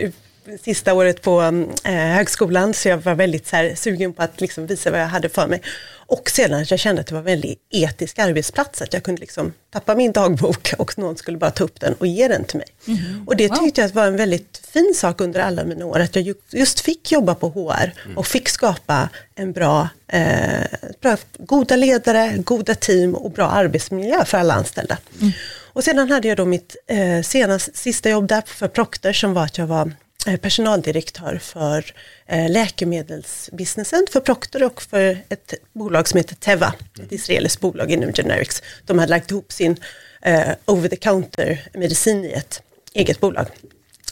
[0.62, 4.40] sista året på mm, eh, högskolan så jag var väldigt så här, sugen på att
[4.40, 5.62] liksom visa vad jag hade för mig.
[6.10, 9.20] Och sedan att jag kände att det var en väldigt etisk arbetsplats, att jag kunde
[9.20, 12.58] liksom tappa min dagbok och någon skulle bara ta upp den och ge den till
[12.58, 12.66] mig.
[12.86, 13.24] Mm.
[13.26, 16.34] Och det tyckte jag var en väldigt fin sak under alla mina år, att jag
[16.50, 20.66] just fick jobba på HR och fick skapa en bra, eh,
[21.00, 24.98] bra goda ledare, goda team och bra arbetsmiljö för alla anställda.
[25.20, 25.32] Mm.
[25.72, 29.44] Och sedan hade jag då mitt eh, senaste, sista jobb där för Procter som var
[29.44, 29.92] att jag var
[30.24, 31.84] personaldirektör för
[32.26, 38.12] eh, läkemedelsbusinessen för Procter och för ett bolag som heter Teva, ett israeliskt bolag inom
[38.12, 38.62] generics.
[38.86, 39.76] De hade lagt ihop sin
[40.22, 43.46] eh, over the counter medicin i ett eget bolag.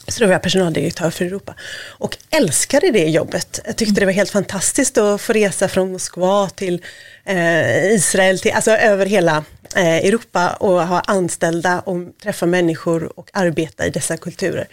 [0.09, 1.55] Så då var jag personaldirektör för Europa
[1.87, 3.59] och älskade det jobbet.
[3.65, 6.81] Jag tyckte det var helt fantastiskt att få resa från Moskva till
[7.25, 9.43] eh, Israel, till, alltså över hela
[9.75, 14.67] eh, Europa och ha anställda och träffa människor och arbeta i dessa kulturer.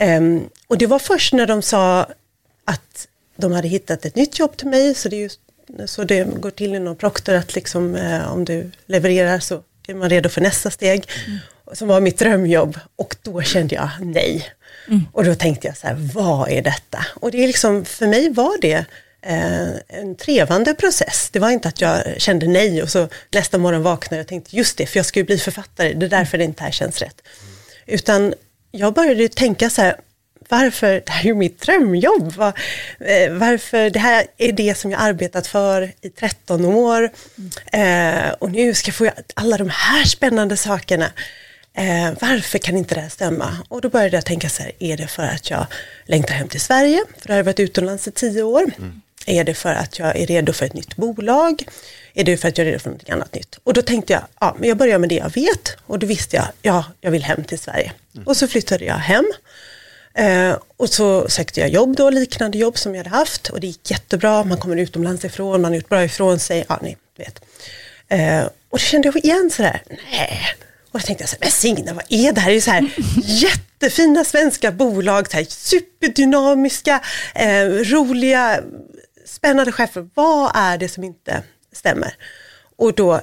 [0.00, 2.06] Um, och det var först när de sa
[2.64, 5.40] att de hade hittat ett nytt jobb till mig, så det, just,
[5.86, 10.10] så det går till inom Procter att liksom, eh, om du levererar så är man
[10.10, 11.04] redo för nästa steg.
[11.26, 11.38] Mm.
[11.72, 14.46] Som var mitt drömjobb och då kände jag nej.
[14.88, 15.06] Mm.
[15.12, 17.06] Och då tänkte jag så här, vad är detta?
[17.14, 18.84] Och det är liksom, för mig var det
[19.22, 21.30] eh, en trevande process.
[21.32, 24.76] Det var inte att jag kände nej och så nästa morgon vaknade och tänkte just
[24.76, 27.22] det, för jag ska ju bli författare, det är därför det inte här känns rätt.
[27.86, 28.34] Utan
[28.70, 29.96] jag började tänka så här,
[30.48, 32.52] varför, det här är ju mitt drömjobb, var,
[33.00, 37.10] eh, varför, det här är det som jag arbetat för i 13 år
[37.72, 41.12] eh, och nu ska jag få alla de här spännande sakerna.
[41.74, 43.56] Eh, varför kan inte det här stämma?
[43.68, 45.66] Och då började jag tänka så här, är det för att jag
[46.06, 47.04] längtar hem till Sverige?
[47.18, 48.62] För jag har varit utomlands i tio år.
[48.62, 49.00] Mm.
[49.26, 51.64] Är det för att jag är redo för ett nytt bolag?
[52.14, 53.58] Är det för att jag är redo för något annat nytt?
[53.64, 55.76] Och då tänkte jag, ja, men jag börjar med det jag vet.
[55.86, 57.92] Och då visste jag, ja, jag vill hem till Sverige.
[58.14, 58.26] Mm.
[58.26, 59.32] Och så flyttade jag hem.
[60.14, 63.48] Eh, och så sökte jag jobb då, liknande jobb som jag hade haft.
[63.48, 66.64] Och det gick jättebra, man kommer utomlands ifrån, man har gjort bra ifrån sig.
[66.68, 67.40] Ja, ni vet.
[68.08, 70.40] Eh, och då kände jag igen sådär, nej,
[70.92, 72.50] och då tänkte jag så här, men Signe, vad är det här?
[72.50, 72.90] Det är så här
[73.24, 77.00] jättefina svenska bolag, så här, superdynamiska,
[77.34, 78.60] eh, roliga,
[79.26, 80.08] spännande chefer.
[80.14, 82.14] Vad är det som inte stämmer?
[82.76, 83.20] Och då,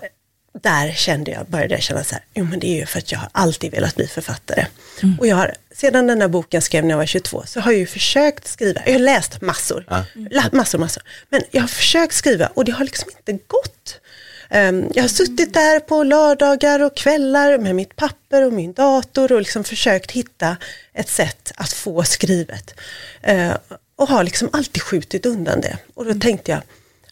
[0.61, 3.11] där kände jag, började jag känna så här, jo men det är ju för att
[3.11, 4.65] jag har alltid velat bli författare.
[5.03, 5.19] Mm.
[5.19, 7.79] Och jag har, sedan den här boken skrev när jag var 22, så har jag
[7.79, 10.49] ju försökt skriva, jag har läst massor, mm.
[10.51, 11.03] massor, massor.
[11.29, 13.99] Men jag har försökt skriva och det har liksom inte gått.
[14.49, 19.31] Ehm, jag har suttit där på lördagar och kvällar med mitt papper och min dator
[19.31, 20.57] och liksom försökt hitta
[20.93, 22.75] ett sätt att få skrivet.
[23.21, 23.53] Ehm,
[23.95, 25.77] och har liksom alltid skjutit undan det.
[25.93, 26.61] Och då tänkte jag,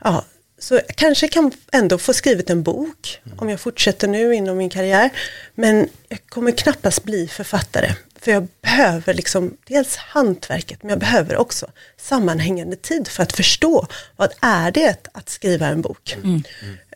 [0.01, 0.25] ja,
[0.59, 4.69] så jag kanske kan ändå få skrivit en bok om jag fortsätter nu inom min
[4.69, 5.09] karriär.
[5.55, 7.91] Men jag kommer knappast bli författare.
[8.21, 13.87] För jag behöver liksom dels hantverket men jag behöver också sammanhängande tid för att förstå
[14.15, 16.17] vad är det att skriva en bok.
[16.23, 16.43] Mm.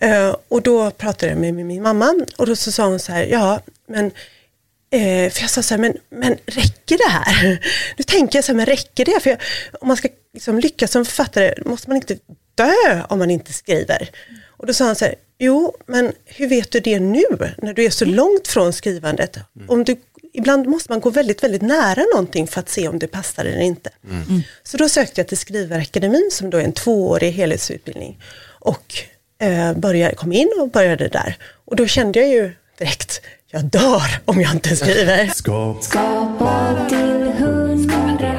[0.04, 3.24] Uh, och då pratade jag med, min mamma och då så sa hon så här,
[3.24, 7.60] ja men uh, för jag sa så här, men, men räcker det här?
[7.98, 9.20] Nu tänker jag så här, men räcker det?
[9.20, 9.40] För jag,
[9.82, 12.18] om man ska liksom lyckas som författare måste man inte
[12.56, 14.10] dö om man inte skriver.
[14.48, 17.24] Och då sa han så här, jo men hur vet du det nu
[17.58, 19.38] när du är så långt från skrivandet?
[19.68, 19.96] Om du
[20.34, 23.62] ibland måste man gå väldigt, väldigt nära någonting för att se om det passar eller
[23.62, 23.90] inte.
[24.10, 24.42] Mm.
[24.64, 28.20] Så då sökte jag till Skrivarakademin som då är en tvåårig helhetsutbildning.
[28.60, 28.94] Och
[29.40, 31.38] eh, började, kom in och började där.
[31.66, 35.28] Och då kände jag ju direkt, jag dör om jag inte skriver.
[35.36, 38.32] Skapa, Skapa till hundra.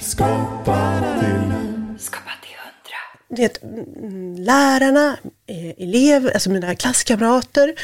[0.00, 1.54] Skapa till
[1.98, 3.06] Skapa till hundra.
[3.28, 7.74] Det, mm, lärarna, eh, elever, alltså mina klasskamrater,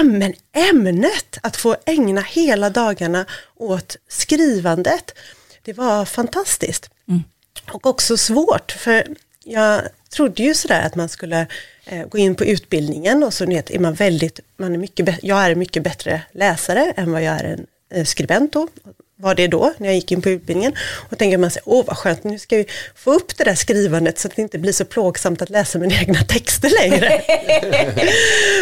[0.00, 3.26] ämnen, ämnet att få ägna hela dagarna
[3.56, 5.14] åt skrivandet.
[5.62, 6.90] Det var fantastiskt.
[7.08, 7.22] Mm.
[7.72, 9.06] Och också svårt, för
[9.44, 11.46] jag trodde ju sådär att man skulle
[11.84, 15.54] eh, gå in på utbildningen och så är man väldigt, man är mycket, jag är
[15.54, 18.68] mycket bättre läsare än vad jag är en eh, skribent då,
[19.20, 20.72] var det då när jag gick in på utbildningen.
[21.10, 24.18] Och tänker man sig, åh vad skönt, nu ska vi få upp det där skrivandet
[24.18, 27.22] så att det inte blir så plågsamt att läsa mina egna texter längre.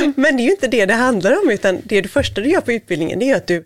[0.17, 2.61] Men det är ju inte det det handlar om, utan det, det första du gör
[2.61, 3.65] på utbildningen det är att du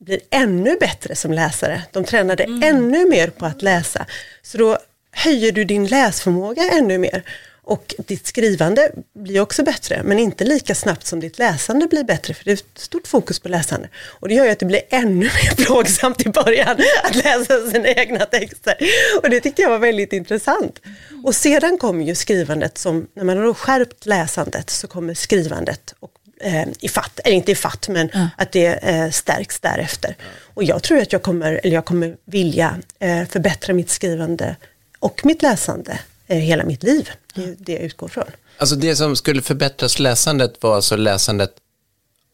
[0.00, 1.82] blir ännu bättre som läsare.
[1.92, 4.06] De tränade ännu mer på att läsa.
[4.42, 4.78] Så då
[5.12, 7.22] höjer du din läsförmåga ännu mer.
[7.66, 12.34] Och ditt skrivande blir också bättre, men inte lika snabbt som ditt läsande blir bättre,
[12.34, 13.88] för det är ett stort fokus på läsande.
[14.20, 17.88] Och det gör ju att det blir ännu mer plågsamt i början att läsa sina
[17.88, 18.76] egna texter.
[19.22, 20.80] Och det tyckte jag var väldigt intressant.
[21.24, 26.12] Och sedan kommer ju skrivandet som, när man har skärpt läsandet så kommer skrivandet och
[26.40, 30.16] eh, i fatt, eller inte i fatt, men att det eh, stärks därefter.
[30.54, 34.56] Och jag tror att jag kommer, eller jag kommer vilja eh, förbättra mitt skrivande
[34.98, 37.10] och mitt läsande hela mitt liv.
[37.34, 38.24] Det är det jag utgår från.
[38.58, 41.50] Alltså det som skulle förbättras läsandet var alltså läsandet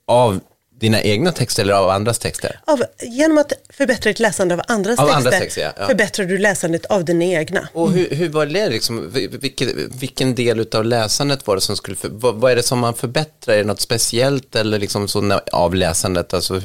[0.07, 0.40] av
[0.81, 2.61] dina egna texter eller av andras texter?
[2.64, 5.87] Av, genom att förbättra ditt läsande av andras Av texter, andras texter, ja, ja.
[5.87, 7.68] förbättrar du läsandet av dina egna.
[7.72, 11.96] Och hur, hur var det liksom, vilken, vilken del av läsandet var det som skulle,
[11.96, 13.55] för, vad, vad är det som man förbättrar?
[13.55, 16.35] Är det något speciellt eller liksom så när- av läsandet?
[16.35, 16.62] Alltså,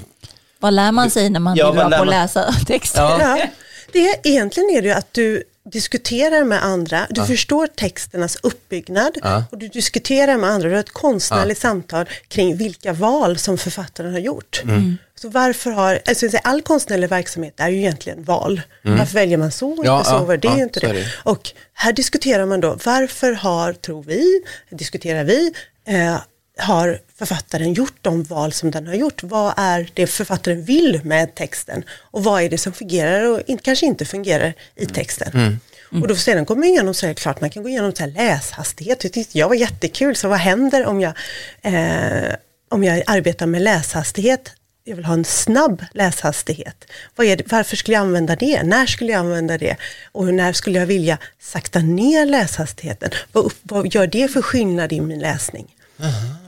[0.59, 3.01] Vad lär man sig när man Ja, vad bra lär på att läsa texter?
[3.01, 3.37] Ja.
[3.39, 3.47] Ja,
[3.91, 9.43] det, egentligen är det ju att du diskuterar med andra, du förstår texternas uppbyggnad Ja.
[9.51, 14.11] och du diskuterar med andra, du har ett konstnärligt samtal kring vilka val som författaren
[14.11, 14.61] har gjort.
[14.63, 14.97] Mm.
[15.15, 18.61] Så varför har, alltså jag säger, all konstnärlig verksamhet är ju egentligen val.
[18.81, 19.85] Varför väljer man så och Mm.
[19.85, 20.15] Ja, inte så?
[20.15, 20.93] ja, det är ja, ju inte det.
[20.93, 21.05] det.
[21.23, 25.53] Och här diskuterar man då, varför har, tror vi, diskuterar vi,
[25.87, 26.17] eh,
[26.57, 29.23] har författaren gjort de val som den har gjort?
[29.23, 31.83] Vad är det författaren vill med texten?
[32.11, 35.59] Och vad är det som fungerar och in, kanske inte fungerar i texten?
[36.01, 38.03] Och då sedan kommer man igenom så är det klart, man kan gå igenom så
[38.03, 38.99] här läshastighet.
[38.99, 41.13] Det tyckte jag var jättekul, så vad händer om jag,
[41.61, 42.35] eh,
[42.69, 44.51] om jag arbetar med läshastighet?
[44.83, 46.85] Jag vill ha en snabb läshastighet.
[47.15, 48.63] Det, varför skulle jag använda det?
[48.63, 49.75] När skulle jag använda det?
[50.11, 53.09] Och när skulle jag vilja sakta ner läshastigheten?
[53.31, 55.74] Vad, vad gör det för skillnad i min läsning?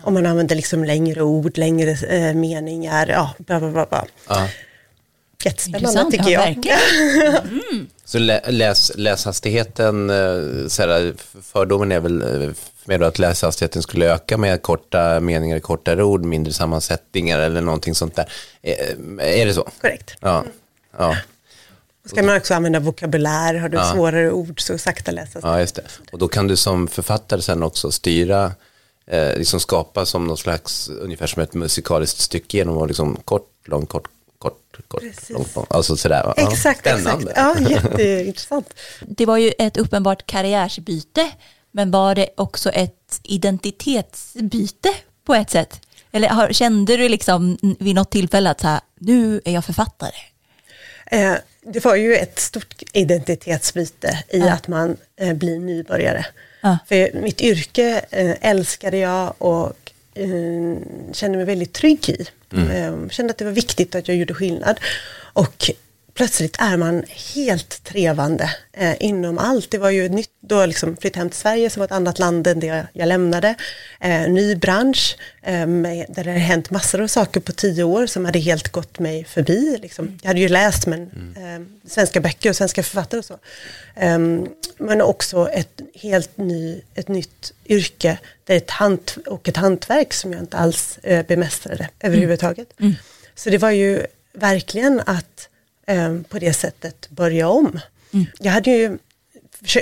[0.03, 3.85] Om man använder liksom längre ord, längre eh, meningar, ja, bla bla bla.
[3.85, 4.05] bla.
[4.27, 4.47] ja.
[5.43, 6.55] Jättespännande Intressant, tycker ja, jag.
[6.55, 7.87] verkligen.
[8.05, 12.49] Så lä, läs, läshastigheten, eh, så här, fördomen är väl eh,
[12.85, 18.15] med att läshastigheten skulle öka med korta meningar, kortare ord, mindre sammansättningar eller någonting sånt
[18.15, 18.29] där.
[18.61, 19.69] Eh, Är det så?
[19.81, 20.15] Korrekt.
[20.19, 20.43] Ja.
[20.97, 21.17] ja.
[22.05, 25.43] Ska man också använda vokabulär, har du svårare ord så sakta läsas.
[25.43, 25.83] Ja, just det.
[26.11, 28.51] Och då kan du som författare sen också styra,
[29.07, 33.51] eh, liksom skapa som någon slags, ungefär som ett musikaliskt stycke genom att liksom kort,
[33.65, 34.07] lång, kort,
[34.39, 35.29] kort, kort, Precis.
[35.29, 35.65] lång, lång.
[35.69, 36.23] Alltså sådär.
[36.23, 36.33] va?
[36.37, 37.31] Ja, Exakt, spännande.
[37.31, 37.61] exakt.
[37.61, 38.73] Ja, jätteintressant.
[39.01, 41.31] Det var ju ett uppenbart karriärsbyte,
[41.71, 44.89] men var det också ett identitetsbyte
[45.25, 45.81] på ett sätt?
[46.11, 50.11] Eller har, kände du liksom vid något tillfälle att så här, nu är jag författare?
[51.11, 51.33] Eh,
[51.73, 56.25] det var ju ett stort identitetsbyte i att man eh, blir nybörjare.
[56.67, 56.77] Ja.
[56.87, 60.77] För mitt yrke eh, älskade jag och eh,
[61.13, 62.25] kände mig väldigt trygg i.
[62.51, 64.79] Eh, kände att det var viktigt att jag gjorde skillnad.
[65.33, 65.71] Och
[66.17, 67.03] plötsligt är man
[67.35, 69.71] helt trevande eh, inom allt.
[69.71, 72.47] Det var ju nytt, då liksom flyttade hem till Sverige som var ett annat land
[72.47, 73.55] än det jag lämnade.
[73.99, 78.05] Eh, ny bransch eh, med, där det hade hänt massor av saker på tio år
[78.05, 79.77] som hade helt gått mig förbi.
[79.81, 80.19] Liksom.
[80.21, 81.01] Jag hade ju läst men,
[81.37, 83.37] eh, svenska böcker och svenska författare och så.
[83.95, 90.13] Ehm, men också ett helt ny, ett nytt yrke där ett hant och ett hantverk
[90.13, 92.73] som jag inte alls eh, bemästrade överhuvudtaget.
[93.35, 95.49] Så det var ju verkligen att
[96.29, 97.79] på det sättet börja om.
[98.39, 98.97] Jag hade ju,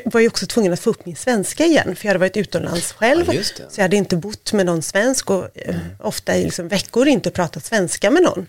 [0.06, 2.92] var ju också tvungen att få upp min svenska igen, för jag hade varit utomlands
[2.92, 3.34] själv.
[3.34, 7.08] Ja, så jag hade inte bott med någon svensk och eh, ofta i liksom veckor
[7.08, 8.48] inte pratat svenska med någon.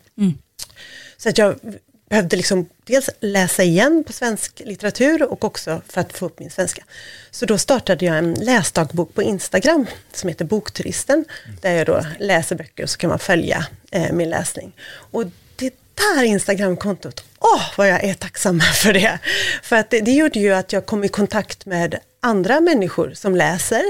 [1.16, 1.58] Så att jag
[2.08, 6.50] behövde liksom dels läsa igen på svensk litteratur och också för att få upp min
[6.50, 6.84] svenska.
[7.30, 11.24] Så då startade jag en läsdagbok på Instagram som heter Bokturisten.
[11.60, 14.72] Där jag då läser böcker och så kan man följa eh, min läsning.
[14.88, 15.24] Och
[15.96, 19.18] där Instagramkontot, åh vad jag är tacksam för det.
[19.62, 23.36] För att det, det gjorde ju att jag kom i kontakt med andra människor som
[23.36, 23.82] läser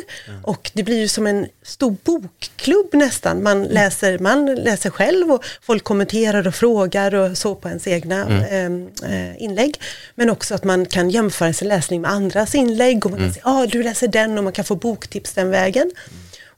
[0.43, 3.43] och det blir ju som en stor bokklubb nästan.
[3.43, 8.47] Man läser, man läser själv och folk kommenterar och frågar och så på ens egna
[8.49, 8.65] eh,
[9.13, 9.81] eh, inlägg.
[10.15, 13.47] Men också att man kan jämföra sin läsning med andras inlägg och man kan säga,
[13.47, 15.91] ah, du läser den och man kan få boktips den vägen.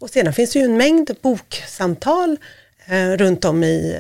[0.01, 2.37] Och sedan finns det ju en mängd boksamtal
[3.17, 3.97] runt om i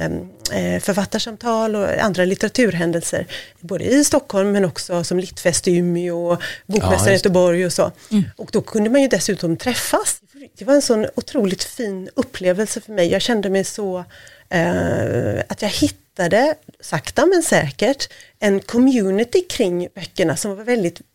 [0.52, 3.26] eh, författarsamtal och andra litteraturhändelser.
[3.60, 7.14] Både i Stockholm men också som Littfest i Umeå och Ja, Bokmässan i det.
[7.14, 7.92] Göteborg och så.
[8.36, 10.20] Och då kunde man ju dessutom träffas.
[10.58, 13.08] Det var en sån otroligt fin upplevelse för mig.
[13.12, 14.04] Jag kände mig så
[14.48, 21.06] eh, att jag hittade, sakta men säkert, en community kring böckerna som var väldigt eh,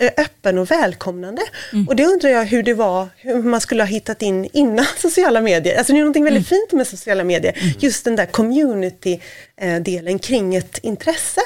[0.00, 1.42] öppen och välkomnande.
[1.72, 1.88] Mm.
[1.88, 5.40] Och det undrar jag hur det var, hur man skulle ha hittat in innan sociala
[5.40, 5.78] medier.
[5.78, 6.60] Alltså det är någonting väldigt Mm.
[6.60, 11.40] fint med sociala medier, just den där community-delen kring ett intresse.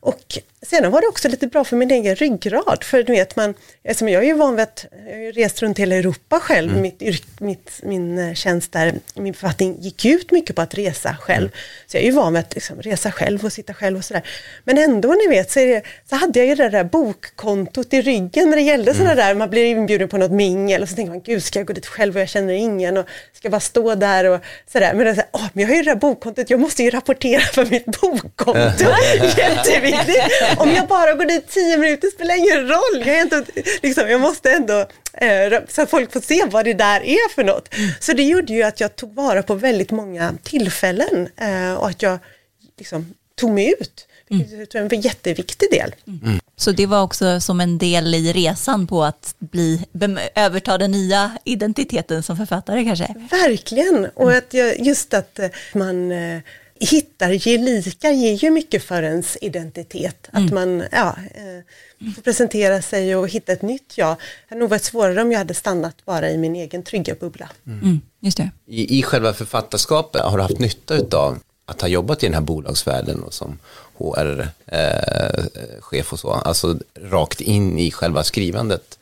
[0.00, 3.54] Och sedan var det också lite bra för min egen ryggrad, för du vet man,
[3.88, 6.76] alltså jag är ju van vid att, jag har ju rest runt hela Europa själv,
[6.76, 11.16] mitt, yrk, mitt, min eh, tjänst där, min författning gick ut mycket på att resa
[11.20, 11.48] själv.
[11.86, 14.22] Så jag är ju van vid att liksom, resa själv och sitta själv och sådär.
[14.64, 18.50] Men ändå ni vet så, det, så hade jag ju det där bokkontot i ryggen
[18.50, 21.22] när det gällde sådana där, man blir inbjuden på något mingel och så tänker man,
[21.22, 24.24] gud ska jag gå dit själv och jag känner ingen och ska bara stå där
[24.24, 24.40] och
[24.72, 24.94] sådär.
[24.94, 27.64] Men, så åh, men jag har ju det där bokkontot, jag måste ju rapportera för
[27.64, 28.84] mitt bokkonto.
[29.38, 30.49] Jätteviktigt.
[30.58, 33.06] Om jag bara går dit tio minuter spelar ingen roll.
[33.06, 33.44] Jag, är inte,
[33.82, 37.44] liksom, jag måste ändå, eh, så att folk får se vad det där är för
[37.44, 37.74] något.
[38.00, 42.02] Så det gjorde ju att jag tog vara på väldigt många tillfällen eh, och att
[42.02, 42.18] jag
[42.78, 44.06] liksom, tog mig ut.
[44.58, 45.94] Jag tror är en jätteviktig del.
[46.56, 49.84] Så det var också som en del i resan på att bli,
[50.34, 53.14] överta den nya identiteten som författare kanske?
[53.30, 56.40] Verkligen, och att jag, just att eh, man eh,
[56.86, 60.28] hittar gelikar ger ju mycket för ens identitet.
[60.32, 61.60] Att man ja, eh,
[62.14, 64.16] får presentera sig och hitta ett nytt jag.
[64.16, 67.48] Det hade nog varit svårare om jag hade stannat bara i min egen trygga bubbla.
[67.66, 68.50] Mm, just det.
[68.66, 72.40] I, I själva författarskapet, har du haft nytta av att ha jobbat i den här
[72.40, 73.58] bolagsvärlden och som
[73.98, 74.92] HR-chef
[76.12, 78.98] och så, alltså rakt in i själva skrivandet?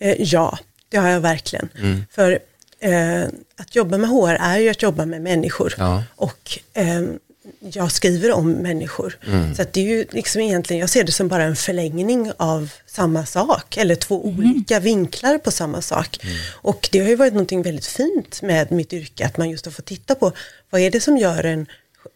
[0.00, 0.58] Eh, ja,
[0.88, 1.68] det har jag verkligen.
[2.10, 2.38] För
[2.84, 5.74] eh, att jobba med HR är ju att jobba med människor.
[5.78, 6.04] Ja.
[6.16, 7.02] Och eh,
[7.60, 9.18] jag skriver om människor.
[9.56, 12.70] Så att det är ju liksom egentligen, jag ser det som bara en förlängning av
[12.86, 13.76] samma sak.
[13.76, 16.18] Eller två olika vinklar på samma sak.
[16.52, 19.26] Och det har ju varit någonting väldigt fint med mitt yrke.
[19.26, 20.32] Att man just har fått titta på
[20.70, 21.66] vad är det som gör en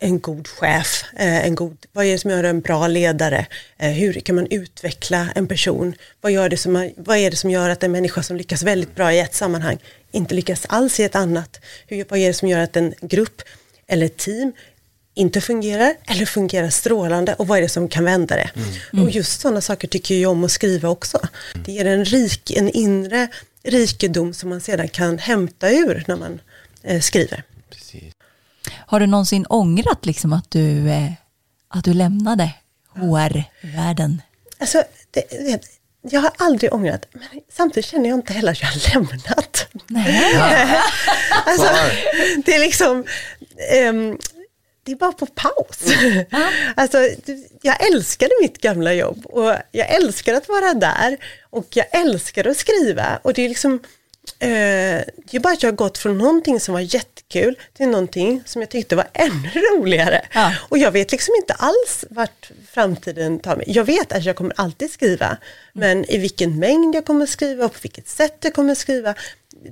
[0.00, 3.46] en god chef, eh, en god, vad är det som gör en bra ledare,
[3.78, 7.50] eh, hur kan man utveckla en person, vad, gör det som, vad är det som
[7.50, 9.78] gör att en människa som lyckas väldigt bra i ett sammanhang
[10.12, 13.42] inte lyckas alls i ett annat, hur, vad är det som gör att en grupp
[13.86, 14.52] eller ett team
[15.14, 18.50] inte fungerar eller fungerar strålande och vad är det som kan vända det.
[19.02, 21.28] Och just sådana saker tycker jag om att skriva också.
[21.64, 23.28] Det ger en, rik, en inre
[23.62, 26.40] rikedom som man sedan kan hämta ur när man
[26.82, 27.42] eh, skriver.
[28.86, 31.12] Har du någonsin ångrat liksom att du, eh,
[31.68, 32.50] att du lämnade
[32.94, 34.22] HR-världen?
[34.58, 35.62] Alltså, det, det,
[36.02, 39.66] jag har aldrig ångrat, men samtidigt känner jag inte heller att jag har lämnat.
[39.86, 40.34] Nej.
[41.46, 42.42] alltså, Kvar.
[42.44, 43.04] det är liksom,
[43.72, 44.18] ehm,
[44.82, 45.82] det är bara på paus.
[46.74, 51.16] alltså, det- jag älskade mitt gamla jobb och jag älskar att vara där
[51.50, 53.80] och jag älskar att skriva och det är liksom
[54.38, 54.48] Eh,
[55.30, 58.62] det är bara att jag har gått från någonting som var jättekul till någonting som
[58.62, 60.22] jag tyckte var ännu roligare.
[60.34, 60.54] Ja.
[60.68, 63.64] Och jag vet liksom inte alls vart framtiden tar mig.
[63.68, 65.36] Jag vet att jag kommer alltid skriva,
[65.72, 69.14] men i vilken mängd jag kommer skriva och på vilket sätt jag kommer skriva,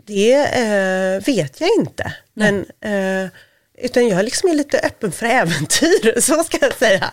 [0.06, 2.12] det eh, vet jag inte.
[2.34, 3.30] Men, eh,
[3.78, 7.10] utan jag liksom är lite öppen för äventyr, så ska jag säga.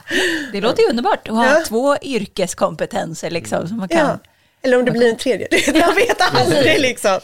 [0.51, 1.63] Det låter ju underbart att ha Ja.
[1.67, 3.67] två yrkeskompetenser liksom.
[3.67, 3.99] Som man kan.
[3.99, 4.19] Ja.
[4.65, 7.19] Eller om det blir en tredje, jag vet aldrig liksom.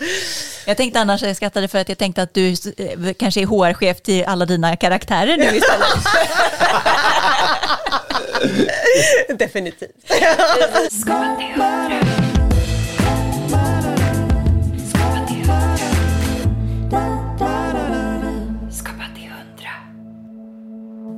[0.66, 4.02] Jag tänkte annars, jag skrattade för att jag tänkte att du eh, kanske är HR-chef
[4.02, 5.90] till alla dina karaktärer nu istället.
[9.40, 10.12] Definitivt.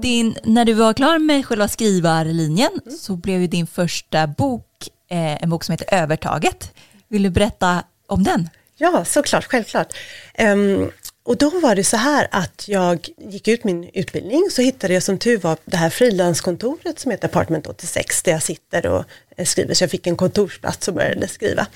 [0.01, 4.65] Din, när du var klar med själva skrivarlinjen så blev ju din första bok
[5.11, 6.71] Eh, en bok som heter Övertaget.
[7.07, 8.49] Vill du berätta om den?
[8.77, 9.93] Ja, såklart, självklart.
[10.39, 10.91] Um,
[11.23, 15.03] och då var det så här att jag gick ut min utbildning så hittade jag
[15.03, 19.05] som tur var det här frilanskontoret som heter Apartment 86 där jag sitter och
[19.37, 19.73] eh, skriver.
[19.73, 21.67] Så jag fick en kontorsplats och började skriva.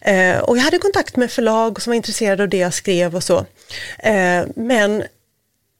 [0.00, 3.24] Eh, och jag hade kontakt med förlag som var intresserade av det jag skrev och
[3.24, 3.46] så.
[3.98, 5.04] Eh, men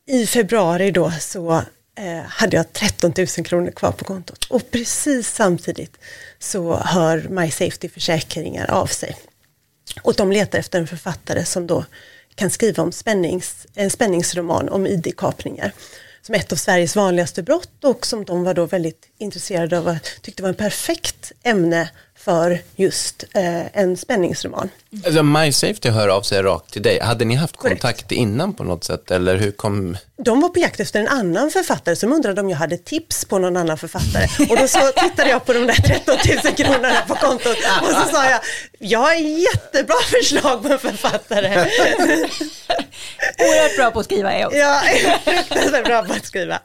[0.07, 1.63] i februari då så
[1.99, 4.45] eh, hade jag 13 000 kronor kvar på kontot.
[4.45, 5.99] Och precis samtidigt
[6.39, 9.17] så hör My Safety Försäkringar av sig.
[10.03, 11.85] Och de letar efter en författare som då
[12.35, 15.73] kan skriva om spännings, en spänningsroman om ID-kapningar.
[16.23, 19.97] Som ett av Sveriges vanligaste brott och som de var då väldigt intresserade av och
[20.23, 21.91] tyckte var en perfekt ämne
[22.29, 24.71] för just eh, en spänningsroman.
[25.07, 27.01] Alltså, My Safety hör av sig rakt till dig.
[27.01, 29.97] Hade ni haft kontakt innan på något sätt eller hur kom...
[30.17, 33.39] De var på jakt efter en annan författare som undrade om jag hade tips på
[33.39, 34.47] någon annan författare.
[34.51, 38.13] Och då så tittade jag på de där 13 000 kronorna på kontot och så
[38.13, 38.41] sa jag,
[38.79, 41.49] jag har jättebra förslag på en författare.
[43.39, 44.61] Oerhört bra på att skriva är jag också.
[45.31, 46.61] Fruktansvärt bra på att skriva.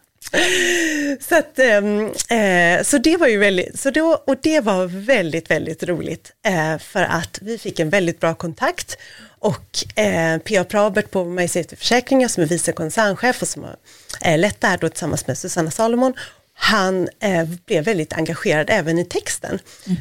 [1.19, 5.51] Så, att, ehm, eh, så det var ju väldigt, så då, och det var väldigt,
[5.51, 8.97] väldigt roligt eh, för att vi fick en väldigt bra kontakt
[9.39, 10.63] och eh, P.A.
[10.63, 13.75] Probert på Majesty Försäkringar som är vice koncernchef och som har
[14.21, 16.13] eh, lett det här då tillsammans med Susanna Salomon
[16.55, 19.59] han eh, blev väldigt engagerad även i texten.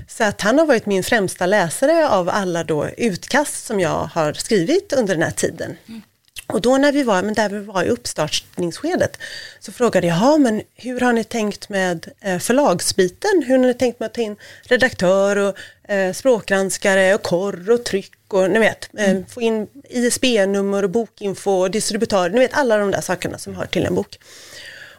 [0.09, 4.33] Så att han har varit min främsta läsare av alla då utkast som jag har
[4.33, 5.77] skrivit under den här tiden.
[6.53, 9.17] Och då när vi var, men där vi var i uppstartningsskedet,
[9.61, 13.43] så frågade jag, "Ja, men hur har ni tänkt med eh, förlagsbiten?
[13.47, 15.57] Hur har ni tänkt med att ta in redaktör och
[15.91, 21.51] eh, språkgranskare och korr och tryck och ni vet, eh, få in ISBN-nummer och bokinfo
[21.51, 24.19] och distributör, ni vet alla de där sakerna som hör till en bok.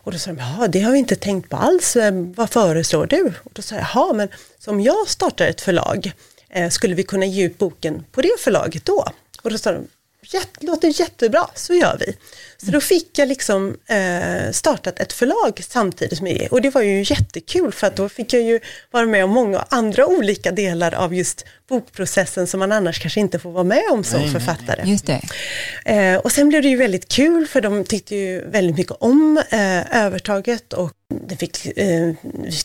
[0.06, 1.98] Och då sa de, ja det har vi inte tänkt på alls,
[2.36, 3.34] vad föreslår du?
[3.44, 4.30] Och då sa jag, jaha men
[4.60, 6.12] som jag startar ett förlag,
[6.50, 9.06] eh, skulle vi kunna ge ut boken på det förlaget då?
[9.42, 9.88] Och då sa de,
[10.24, 12.18] Jätte, låter jättebra, så gör vi.
[12.66, 16.82] Så då fick jag liksom eh, startat ett förlag samtidigt med det och det var
[16.82, 18.60] ju jättekul för att då fick jag ju
[18.92, 23.40] vara med om många andra olika delar av just bokprocessen som man annars kanske inte
[23.40, 24.90] får vara med om som författare.
[24.90, 25.22] Just det.
[25.86, 29.44] Eh, och sen blev det ju väldigt kul för de tyckte ju väldigt mycket om
[29.50, 30.92] eh, övertaget och
[31.28, 32.14] det fick eh,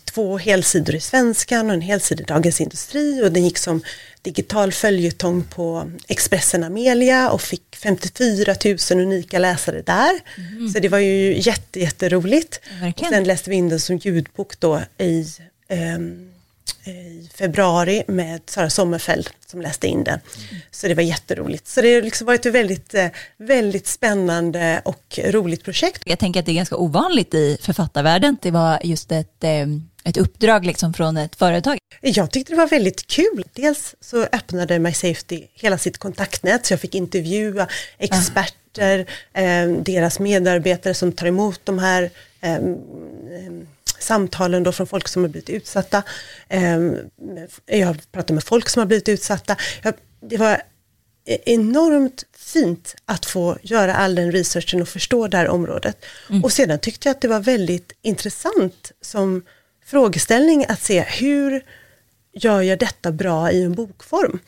[0.05, 3.83] två helsidor i Svenskan och en helsida i Dagens Industri och den gick som
[4.23, 8.55] digital följetong på Expressen Amelia och fick 54
[8.91, 10.21] 000 unika läsare där.
[10.73, 12.61] Så det var ju jätte, jätteroligt.
[12.81, 13.13] Verkligen.
[13.13, 15.27] Sen läste vi in den som ljudbok då i
[15.69, 16.29] ehm,
[16.89, 20.21] i februari med Sara Sommerfeld som läste in den.
[20.71, 21.69] Så det var jätteroligt.
[21.69, 26.03] Så det har liksom varit ett väldigt, eh, väldigt spännande och roligt projekt.
[26.07, 28.37] Jag tänker att det är ganska ovanligt i författarvärlden.
[28.43, 29.67] Det var just ett, eh,
[30.05, 31.79] ett uppdrag liksom från ett företag.
[32.01, 33.45] Jag tyckte det var väldigt kul.
[33.53, 37.67] Dels så öppnade My Safety hela sitt kontaktnät så jag fick intervjua
[37.99, 38.55] experter,
[39.33, 42.11] eh, deras medarbetare som tar emot de här
[42.41, 42.61] eh, eh,
[43.99, 46.03] samtalen då från folk som har blivit utsatta.
[47.67, 49.57] Jag pratar med folk som har blivit utsatta.
[50.21, 50.63] Det var
[51.27, 56.05] e- enormt fint att få göra all den researchen och förstå det här området.
[56.43, 59.43] Och sedan tyckte jag att det var väldigt intressant som
[59.87, 61.63] frågeställning att se hur
[62.45, 64.39] gör jag detta bra i en bokform?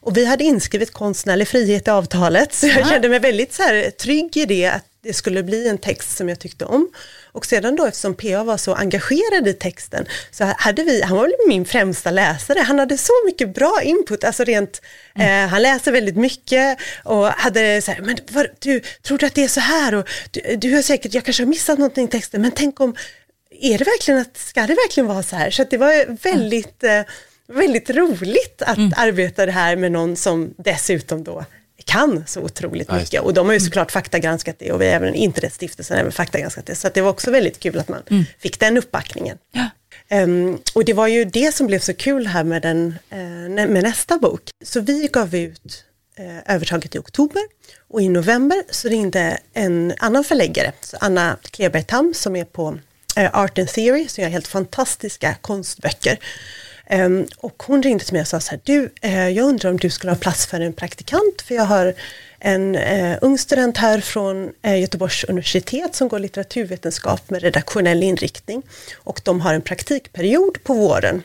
[0.00, 3.90] Och vi hade inskrivet konstnärlig frihet i avtalet, så jag kände mig väldigt så här,
[3.90, 6.88] trygg i det, att det skulle bli en text som jag tyckte om.
[7.32, 11.24] Och sedan då eftersom PA var så engagerad i texten, så hade vi, han var
[11.24, 14.82] väl min främsta läsare, han hade så mycket bra input, alltså rent,
[15.14, 19.34] eh, han läser väldigt mycket och hade så här, men vad, du, tror du att
[19.34, 19.94] det är så här?
[19.94, 22.96] Och du, du har säkert, jag kanske har missat någonting i texten, men tänk om,
[23.60, 25.50] är det verkligen att, ska det verkligen vara så här?
[25.50, 27.02] Så det var väldigt, eh,
[27.50, 31.44] väldigt roligt att arbeta det här med någon som dessutom då
[31.84, 33.22] kan så otroligt Ja, mycket.
[33.22, 36.74] Och de har ju såklart faktagranskat det och vi även Internetstiftelsen har även faktagranskat det.
[36.74, 38.02] Så att det var också väldigt kul att man
[38.38, 39.38] fick den uppbackningen.
[39.52, 39.68] Ja.
[40.08, 42.98] Ehm, och det var ju det som blev så kul här med, den,
[43.48, 44.42] nä- med nästa bok.
[44.64, 45.84] Så vi gav ut
[46.18, 47.42] eh, övertaget i oktober
[47.88, 52.78] och i november så ringde en annan förläggare, så Anna Kleberg Tam som är på
[53.16, 56.18] eh, Art and Theory, som gör helt fantastiska konstböcker.
[56.92, 59.76] Ehm, och hon ringde till mig och sa så här, du, eh, jag undrar om
[59.76, 61.94] du skulle ha plats för en praktikant, för jag har
[62.38, 68.62] en eh, ung student här från eh, Göteborgs universitet som går litteraturvetenskap med redaktionell inriktning.
[68.96, 71.22] Och de har en praktikperiod på våren.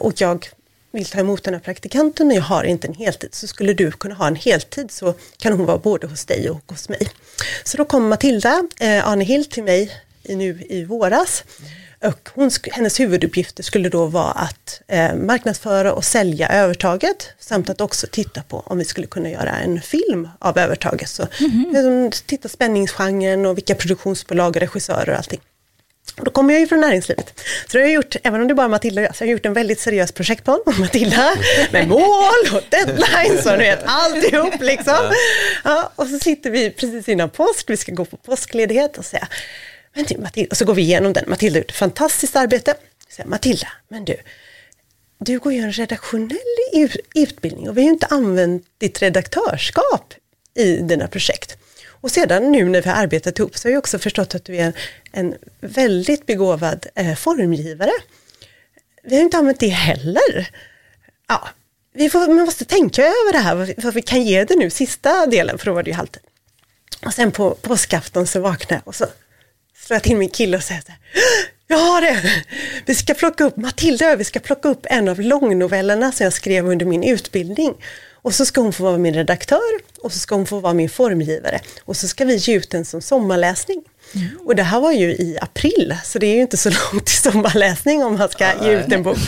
[0.00, 0.46] Och jag
[0.92, 3.34] vill ta emot den här praktikanten och jag har inte en heltid.
[3.34, 6.62] Så skulle du kunna ha en heltid så kan hon vara både hos dig och
[6.66, 7.08] hos mig.
[7.64, 9.90] Så då kom Matilda eh, Arnehild till mig
[10.22, 11.44] i, nu i våras.
[12.04, 17.80] Och hon, hennes huvuduppgifter skulle då vara att eh, marknadsföra och sälja övertaget samt att
[17.80, 21.08] också titta på om vi skulle kunna göra en film av övertaget.
[21.08, 25.40] Så eh, titta spänningsgenren och vilka produktionsbolag och regissörer och allting.
[26.18, 27.40] Och då kommer jag ju från näringslivet.
[27.66, 29.26] Så det har jag gjort, även om det bara är Matilda och jag, så har
[29.26, 31.30] jag gjort en väldigt seriös projektplan om Matilda
[31.72, 35.12] med mål och deadlines och du vet alltihop liksom.
[35.64, 39.28] Ja, och så sitter vi precis innan påsk, vi ska gå på påskledighet och säga,
[39.94, 41.24] men du Matilda, och så går vi igenom den.
[41.26, 42.74] Matilda har gjort ett fantastiskt arbete.
[43.08, 44.16] Säger, Matilda, men du,
[45.18, 46.38] du går ju en redaktionell
[47.14, 50.14] utbildning och vi har ju inte använt ditt redaktörskap
[50.54, 51.56] i dina projekt.
[51.88, 54.56] Och sedan nu när vi har arbetat ihop så har jag också förstått att du
[54.56, 54.72] är
[55.12, 57.92] en, väldigt begåvad eh, formgivare.
[59.02, 60.50] Vi har inte använt det heller.
[61.28, 61.48] Ja,
[61.92, 64.56] vi, får, vi måste tänka över det här, vad vi, vad vi kan ge det
[64.56, 66.22] nu, sista delen, för då var det ju halvtid.
[67.06, 69.06] Och sen på påskafton så vaknade jag och så
[69.86, 70.98] slår jag till min kille och säger så här,
[71.66, 72.44] jag har det!
[72.86, 76.68] Vi ska plocka upp, Matilda vi ska plocka upp en av långnovellerna som jag skrev
[76.68, 77.74] under min utbildning.
[78.12, 80.88] Och så ska hon få vara min redaktör och så ska hon få vara min
[80.88, 81.60] formgivare.
[81.84, 83.82] Och så ska vi ge ut den som sommarläsning.
[84.44, 87.16] Och det här var ju i april, så det är ju inte så långt till
[87.16, 89.18] sommarläsning om man ska ge ut en bok.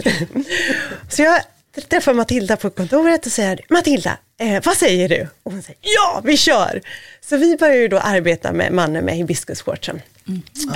[1.08, 1.40] så jag
[1.88, 5.28] träffar Matilda på kontoret och säger, Matilda, eh, vad säger du?
[5.42, 6.80] Och hon säger, ja, vi kör!
[7.20, 10.00] Så vi börjar ju då arbeta med mannen med hibiskusquartsen.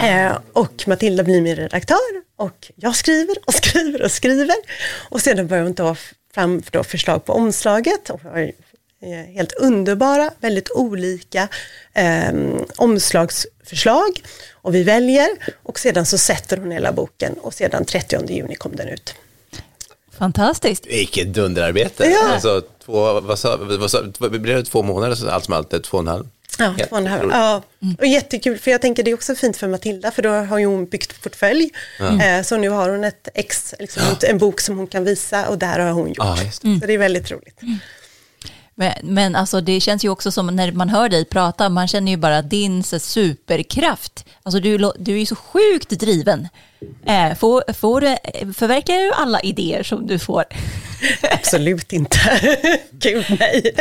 [0.00, 4.56] Eh, och Matilda blir min redaktör och jag skriver och skriver och skriver.
[5.08, 5.96] Och sedan börjar hon ta
[6.34, 8.10] fram då förslag på omslaget.
[8.10, 8.52] Och har
[9.02, 11.48] eh, helt underbara, väldigt olika
[11.94, 12.32] eh,
[12.76, 14.22] omslagsförslag.
[14.52, 15.28] Och vi väljer
[15.62, 19.14] och sedan så sätter hon hela boken och sedan 30 juni kom den ut.
[20.18, 20.86] Fantastiskt.
[20.86, 22.04] Vilket dunderarbete.
[22.04, 22.32] Ja.
[22.32, 25.96] Alltså, två, vad sa, vad sa, blev det två månader, så allt som allt, två
[25.96, 26.28] och en halv?
[26.58, 27.30] Ja, Helt två och en halv.
[27.32, 27.62] ja.
[27.98, 30.66] Och jättekul, för jag tänker det är också fint för Matilda, för då har ju
[30.66, 31.70] hon byggt portfölj.
[32.00, 35.58] Eh, så nu har hon ett ex, liksom, en bok som hon kan visa och
[35.58, 36.16] där har hon gjort.
[36.18, 36.78] Ja, just det.
[36.80, 37.60] Så det är väldigt roligt.
[38.76, 42.12] Men, men alltså det känns ju också som när man hör dig prata, man känner
[42.12, 44.24] ju bara din så, superkraft.
[44.42, 46.48] Alltså du, du är ju så sjukt driven.
[47.06, 50.44] Eh, får, får, du- förverkligar du alla idéer som du får?
[51.32, 52.18] Absolut inte.
[52.90, 53.72] Gud nej.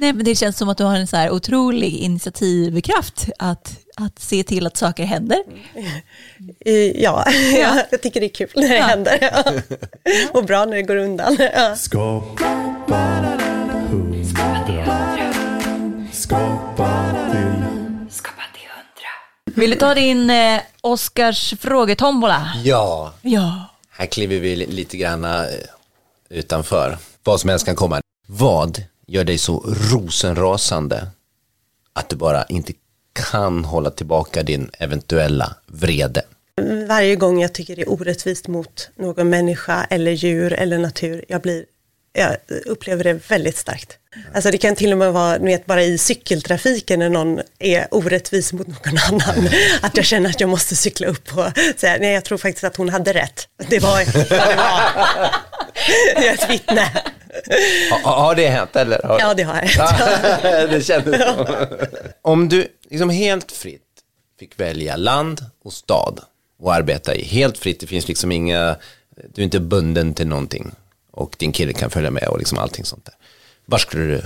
[0.00, 4.18] Nej, men det känns som att du har en så här otrolig initiativkraft att, att
[4.18, 5.38] se till att saker händer.
[6.64, 7.24] Eh, Ja,
[7.60, 8.82] ja, jag tycker det är kul när det Ja.
[8.84, 9.18] händer.
[9.20, 9.52] Ja.
[10.32, 11.36] Och bra när det går undan.
[11.54, 11.76] Ja.
[11.76, 12.44] Skapa
[19.58, 22.52] Vill du ta din eh, Oscars frågetombola?
[22.64, 23.64] Ja, Ja.
[23.90, 25.40] här kliver vi li- lite grann eh,
[26.28, 26.98] utanför.
[27.24, 28.00] Vad som helst kan komma.
[28.26, 31.06] Vad gör dig så rosenrasande
[31.92, 32.72] att du bara inte
[33.12, 36.22] kan hålla tillbaka din eventuella vrede?
[36.88, 41.42] Varje gång jag tycker det är orättvist mot någon människa eller djur eller natur, jag,
[41.42, 41.64] blir,
[42.12, 42.36] jag
[42.66, 43.98] upplever det väldigt starkt.
[44.34, 47.88] Alltså det kan till och med vara, ni vet, bara i cykeltrafiken när någon är
[47.90, 49.48] orättvis mot någon annan.
[49.82, 51.46] Att jag känner att jag måste cykla upp och
[51.76, 53.48] säga, nej jag tror faktiskt att hon hade rätt.
[53.68, 55.30] Det var, ja, det var.
[56.14, 56.90] Jag är ett vittne.
[58.04, 59.02] Ha, har det hänt eller?
[59.02, 59.18] Har...
[59.20, 60.70] Ja, det har jag.
[60.70, 61.46] det kändes så.
[62.22, 63.82] Om du liksom helt fritt
[64.38, 66.20] fick välja land och stad
[66.60, 68.76] och arbeta i, helt fritt, det finns liksom inga,
[69.34, 70.72] du är inte bunden till någonting
[71.18, 73.14] och din kille kan följa med och liksom allting sånt där.
[73.66, 74.22] Var skulle du?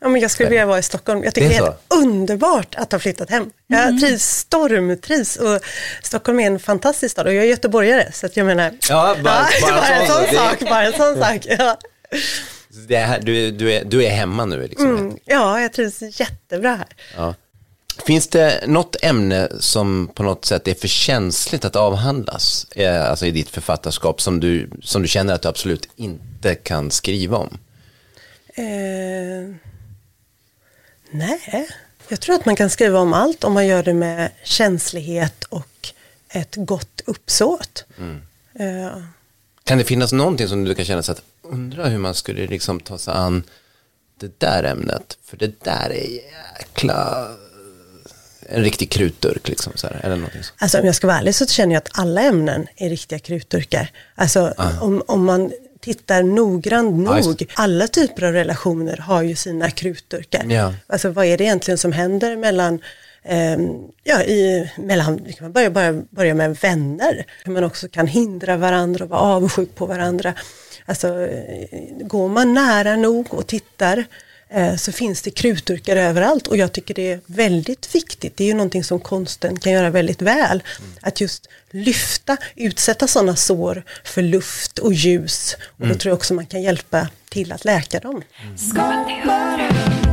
[0.00, 1.24] Ja, men jag skulle vilja vara i Stockholm.
[1.24, 3.50] Jag tycker Det det är är helt underbart att ha flyttat hem.
[3.66, 5.60] Jag trivs stormtrivs och
[6.02, 9.22] Stockholm är en fantastisk stad och jag är göteborgare så att jag menar, Ja, bara-
[9.22, 9.46] bara
[9.80, 10.12] bara en så.
[10.12, 11.46] sån Det- sak, bara en sån sak.
[11.58, 11.78] Ja.
[12.88, 14.96] Det här, du, du, är, du är hemma nu liksom.
[14.96, 16.86] Mm, ja, jag trivs jättebra här.
[17.16, 17.34] Ja.
[18.06, 23.26] Finns det något ämne som på något sätt är för känsligt att avhandlas, eh, alltså
[23.26, 27.58] i ditt författarskap, som du, som du känner att du absolut inte kan skriva om?
[28.54, 29.54] Eh,
[31.10, 31.68] nej,
[32.08, 35.88] jag tror att man kan skriva om allt om man gör det med känslighet och
[36.28, 37.84] ett gott uppsåt.
[38.58, 38.98] Eh,
[39.64, 42.80] Kan det finnas någonting som du kan känna så att undra hur man skulle liksom
[42.80, 43.42] ta sig an
[44.20, 45.18] det där ämnet?
[45.24, 46.08] För det där är
[46.58, 47.28] jäkla
[48.48, 50.52] en riktig krutdurk liksom så här, eller någonting så.
[50.58, 53.90] Alltså om jag ska vara ärlig så känner jag att alla ämnen är riktiga krutdurkar.
[54.14, 60.44] Alltså om, om man tittar noggrant nog, alla typer av relationer har ju sina krutdurkar.
[60.48, 60.74] Ja.
[60.86, 62.80] Alltså vad är det egentligen som händer mellan
[63.24, 63.68] ehm,
[64.04, 67.26] Ja, i, mellan, vi kan börja, börja, börja med vänner.
[67.44, 70.34] Hur man också kan hindra varandra och vara avundsjuk på varandra.
[70.86, 71.28] Alltså,
[72.00, 74.04] går man nära nog och tittar
[74.78, 78.36] så finns det krutdurkar överallt och jag tycker det är väldigt viktigt.
[78.36, 80.62] Det är ju någonting som konsten kan göra väldigt väl.
[81.00, 85.56] Att just lyfta, utsätta sådana sår för luft och ljus.
[85.80, 88.22] Och då tror jag också man kan hjälpa till att läka dem.
[88.74, 90.04] Hundra.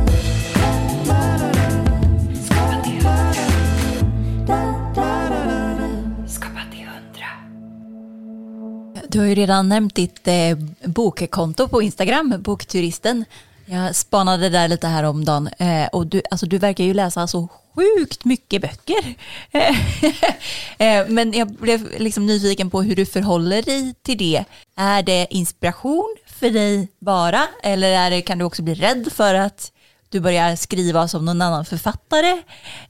[9.12, 13.24] Du har ju redan nämnt ditt eh, bokkonto på Instagram, Bokturisten.
[13.72, 17.26] Jag spanade där lite här om dagen eh, och du, alltså, du verkar ju läsa
[17.26, 19.14] så sjukt mycket böcker.
[20.78, 24.44] eh, men jag blev liksom nyfiken på hur du förhåller dig till det.
[24.76, 29.34] Är det inspiration för dig bara eller är det, kan du också bli rädd för
[29.34, 29.72] att
[30.08, 32.42] du börjar skriva som någon annan författare?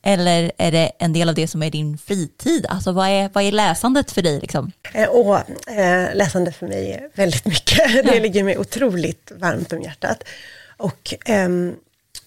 [0.03, 2.67] Eller är det en del av det som är din fritid?
[2.69, 4.41] Alltså vad är, vad är läsandet för dig?
[4.41, 4.73] Liksom?
[4.95, 5.37] Eh, Och
[5.71, 8.05] eh, läsande för mig är väldigt mycket.
[8.05, 10.23] Det ligger mig otroligt varmt om hjärtat.
[10.77, 11.75] Och ehm,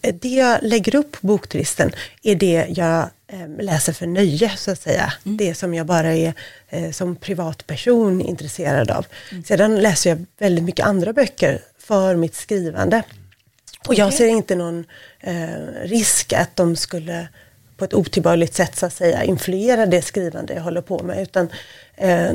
[0.02, 1.92] det jag lägger upp på bokturisten
[2.24, 5.14] är det jag ehm, läser för nöje, så att säga.
[5.24, 6.34] Det som jag bara är
[6.70, 9.06] eh, som privatperson intresserad av.
[9.46, 13.04] Sedan läser jag väldigt mycket andra böcker för mitt skrivande.
[13.88, 14.86] Och jag ser inte någon
[15.20, 15.48] eh,
[15.84, 17.28] risk att de skulle
[17.78, 21.22] på ett otillbörligt sätt så att säga influera det skrivande jag håller på med.
[21.22, 21.50] Utan,
[21.96, 22.32] eh,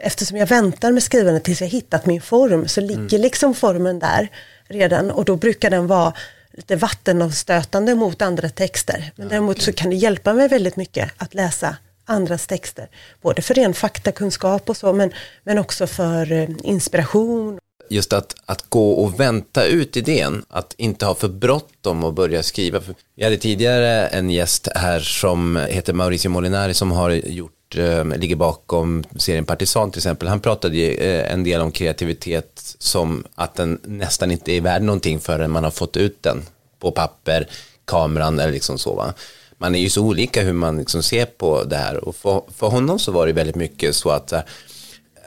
[0.00, 4.28] eftersom jag väntar med skrivandet tills jag hittat min form så ligger liksom formen där
[4.70, 6.12] redan och då brukar den vara
[6.52, 9.12] lite vattenavstötande mot andra texter.
[9.16, 12.88] Men däremot så kan det hjälpa mig väldigt mycket att läsa andras texter.
[13.22, 15.12] Både för ren faktakunskap och så men,
[15.44, 17.58] men också för eh, inspiration
[17.90, 22.42] just att, att gå och vänta ut idén, att inte ha för bråttom och börja
[22.42, 22.80] skriva.
[23.16, 28.36] Vi hade tidigare en gäst här som heter Mauricio Molinari som har gjort, eh, ligger
[28.36, 30.28] bakom serien Partisan till exempel.
[30.28, 34.82] Han pratade ju, eh, en del om kreativitet som att den nästan inte är värd
[34.82, 36.42] någonting förrän man har fått ut den
[36.78, 37.48] på papper,
[37.84, 39.14] kameran eller liksom så va.
[39.58, 42.66] Man är ju så olika hur man liksom ser på det här och för, för
[42.66, 44.40] honom så var det väldigt mycket så att eh,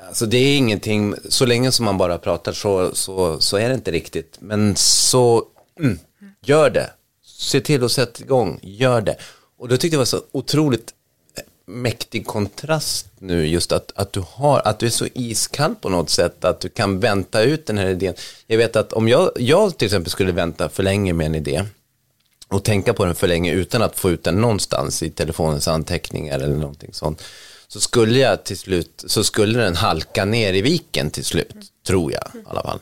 [0.08, 3.76] Alltså det är ingenting, så länge som man bara pratar så, så, så är det
[3.76, 4.38] inte riktigt.
[4.40, 5.44] Men så,
[5.80, 6.00] mm,
[6.46, 6.90] gör det.
[7.26, 9.16] Se till att sätta igång, gör det.
[9.58, 10.94] Och då tyckte jag det var så otroligt
[11.66, 16.10] mäktig kontrast nu just att, att, du har, att du är så iskall på något
[16.10, 18.14] sätt att du kan vänta ut den här idén.
[18.48, 21.66] Jag vet att om jag, jag till exempel skulle vänta för länge med en idé
[22.48, 26.40] och tänka på den för länge utan att få ut den någonstans i telefonens anteckningar
[26.40, 27.24] eller någonting sånt
[27.74, 31.56] så skulle jag till slut, så skulle den halka ner i viken till slut,
[31.88, 32.80] tror jag i alla fall.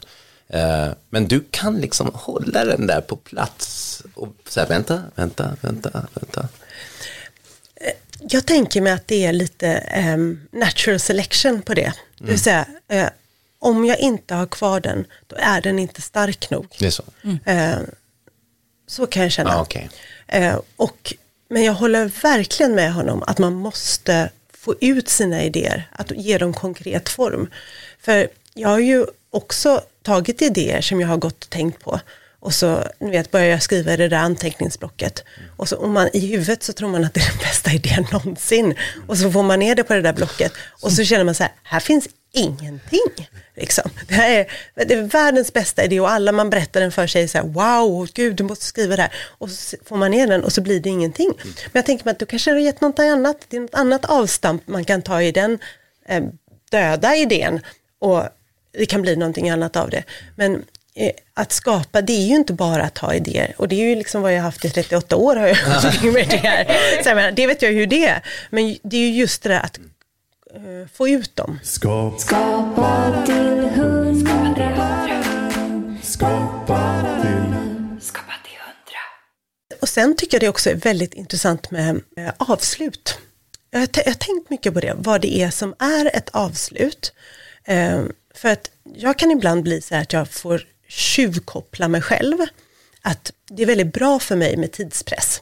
[0.47, 6.07] Eh, men du kan liksom hålla den där på plats och säga vänta, vänta, vänta,
[6.13, 6.47] vänta.
[8.29, 11.93] Jag tänker mig att det är lite ehm, natural selection på det.
[12.17, 13.07] Det vill säga, eh,
[13.59, 16.75] om jag inte har kvar den, då är den inte stark nog.
[16.79, 17.03] Det är så.
[17.45, 17.79] Eh,
[18.87, 19.49] så kan jag känna.
[19.49, 19.89] Ja, okej.
[20.27, 21.13] Eh, och,
[21.49, 26.37] men jag håller verkligen med honom att man måste få ut sina idéer, att ge
[26.37, 27.49] dem konkret form.
[27.99, 31.99] För jag har ju också tagit idéer som jag har gått och tänkt på
[32.41, 35.23] och så ni vet, börjar jag skriva i det där anteckningsblocket.
[35.57, 38.07] Och så om man i huvudet så tror man att det är den bästa idén
[38.11, 38.75] någonsin.
[39.07, 41.43] Och så får man ner det på det där blocket och så känner man så
[41.43, 43.29] här, här finns ingenting.
[43.55, 43.89] Liksom.
[44.07, 44.47] Det, här är,
[44.85, 48.07] det är världens bästa idé och alla man berättar den för sig så här, wow,
[48.13, 49.13] gud du måste skriva det här.
[49.37, 51.33] Och så får man ner den och så blir det ingenting.
[51.43, 54.05] Men jag tänker mig att du kanske har gett något annat, det är något annat
[54.05, 55.59] avstamp man kan ta i den
[56.07, 56.23] eh,
[56.71, 57.59] döda idén.
[57.99, 58.23] Och
[58.71, 60.03] det kan bli någonting annat av det.
[60.35, 60.65] Men
[61.33, 63.53] att skapa, det är ju inte bara att ha idéer.
[63.57, 65.35] Och det är ju liksom vad jag har haft i 38 år.
[65.35, 66.65] Har jag med det, här.
[67.03, 68.21] Så jag menar, det vet jag hur det är.
[68.49, 69.77] Men det är ju just det där att
[70.55, 71.59] eh, få ut dem.
[71.63, 74.77] Skapa, Skapa till hundra.
[76.03, 79.01] skapa till Skapa till hundra.
[79.81, 83.17] Och sen tycker jag det också är väldigt intressant med eh, avslut.
[83.71, 86.29] Jag har, t- jag har tänkt mycket på det, vad det är som är ett
[86.29, 87.13] avslut.
[87.65, 88.01] Eh,
[88.35, 90.61] för att jag kan ibland bli så här att jag får
[90.91, 92.37] tjuvkoppla mig själv.
[93.01, 95.41] Att det är väldigt bra för mig med tidspress.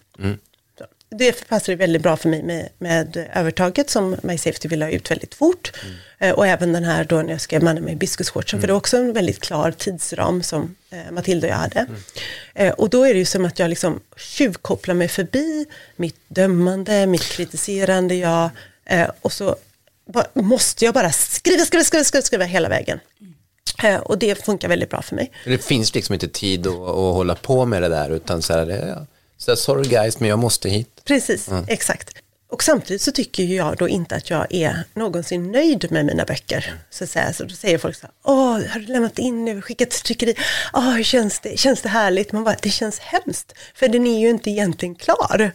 [0.78, 4.90] Så, Det passar väldigt bra för mig med, med övertaget som My Safety vill ha
[4.90, 5.72] ut väldigt fort.
[6.20, 8.78] Eh, och även den här då när jag skrev Mannen med biskopsshortsen, för det var
[8.78, 11.86] också en väldigt klar tidsram som eh, Matilda och jag hade.
[12.56, 17.06] Eh, och då är det ju som att jag liksom tjuvkopplar mig förbi mitt dömande,
[17.08, 18.50] mitt kritiserande jag.
[18.86, 19.56] Eh, och så
[20.34, 23.00] måste jag bara skriva, skriva, skriva, skriva, skriva hela vägen.
[23.84, 25.32] Eh, och det funkar väldigt bra för mig.
[25.46, 28.66] Det finns liksom inte tid att, att hålla på med det där utan så här,
[28.66, 29.06] det,
[29.38, 31.02] så här, sorry guys men jag måste hit.
[31.06, 32.18] Precis, exakt.
[32.52, 36.74] Och samtidigt så tycker jag då inte att jag är någonsin nöjd med mina böcker.
[36.90, 37.34] Så, att säga.
[37.34, 40.36] så då säger folk så här, åh, har du lämnat in nu, skickat till tryckeri,
[40.74, 42.32] åh, hur känns det, känns det härligt?
[42.32, 45.52] Man bara, det känns hemskt, för den är ju inte egentligen klar.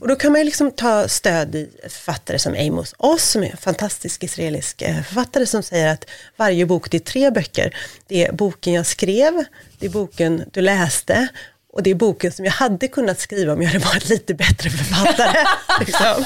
[0.00, 3.50] Och då kan man ju liksom ta stöd i författare som Amos Oz, som är
[3.50, 7.76] en fantastisk israelisk eh, författare som säger att varje bok, det är tre böcker.
[8.06, 9.44] Det är boken jag skrev,
[9.78, 11.28] det är boken du läste
[11.78, 14.70] och det är boken som jag hade kunnat skriva om jag hade varit lite bättre
[14.70, 15.46] författare.
[15.80, 16.24] liksom.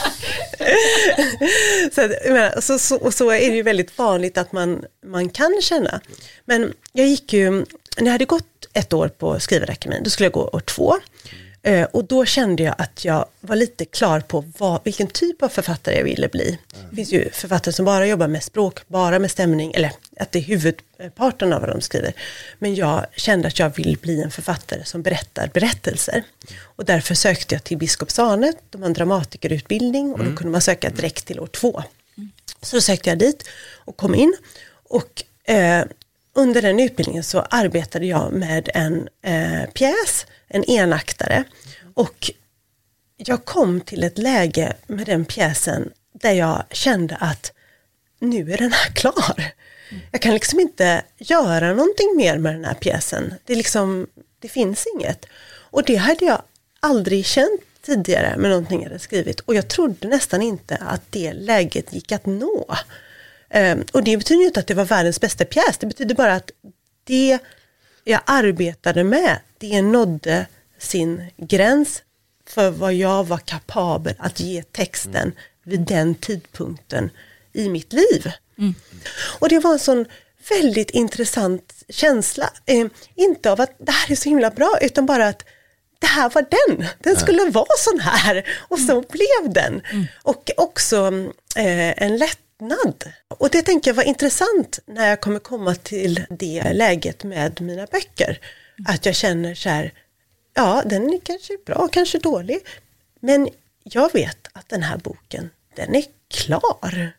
[1.92, 2.00] så,
[2.32, 6.00] menar, så, så, och så är det ju väldigt vanligt att man, man kan känna.
[6.44, 7.64] Men jag gick ju, när
[8.05, 10.96] jag hade gått ett år på skrivarakademin, då skulle jag gå år två.
[11.63, 15.49] Eh, och då kände jag att jag var lite klar på vad, vilken typ av
[15.49, 16.59] författare jag ville bli.
[16.91, 20.39] Det finns ju författare som bara jobbar med språk, bara med stämning, eller att det
[20.39, 22.13] är huvudparten av vad de skriver.
[22.59, 26.23] Men jag kände att jag vill bli en författare som berättar berättelser.
[26.61, 30.91] Och därför sökte jag till Biskopsarne, de har en dramatikerutbildning och då kunde man söka
[30.91, 31.83] direkt till år två.
[32.63, 33.49] Så då sökte jag dit
[33.85, 34.35] och kom in.
[34.89, 35.85] Och eh,
[36.35, 41.44] under den utbildningen så arbetade jag med en eh, pjäs, en enaktare.
[41.94, 42.30] Och
[43.16, 47.53] jag kom till ett läge med den pjäsen där jag kände att
[48.18, 49.53] nu är den här klar.
[50.11, 53.34] Jag kan liksom inte göra någonting mer med den här pjäsen.
[53.44, 54.07] Det, är liksom,
[54.38, 55.26] det finns inget.
[55.70, 56.42] Och det hade jag
[56.80, 59.40] aldrig känt tidigare med någonting jag hade skrivit.
[59.40, 62.76] Och jag trodde nästan inte att det läget gick att nå.
[63.50, 65.78] Ehm, och det betyder ju inte att det var världens bästa pjäs.
[65.78, 66.50] Det betyder bara att
[67.05, 67.38] det
[68.05, 70.46] jag arbetade med, det nådde
[70.78, 72.03] sin gräns
[72.48, 75.32] för vad jag var kapabel att ge texten
[75.64, 77.11] vid den tidpunkten
[77.53, 78.32] i mitt liv.
[79.38, 80.07] Och det var en sån
[80.48, 82.50] väldigt intressant känsla.
[82.66, 85.44] Eh, inte av att det här är så himla bra, utan bara att
[85.98, 86.86] det här var den.
[86.98, 88.48] Den skulle vara sån här.
[88.59, 89.82] Och så blev den.
[90.22, 91.12] Och också
[91.57, 92.16] eh, en
[92.69, 93.13] lättnad.
[93.29, 97.87] Och det tänker jag var intressant när jag kommer komma till det läget med mina
[97.87, 98.39] böcker.
[98.89, 99.93] Att jag känner så här,
[100.55, 102.59] ja den är kanske bra, kanske dålig.
[103.21, 103.49] Men
[103.85, 106.05] jag vet att den här boken, den är
[106.35, 107.13] klar.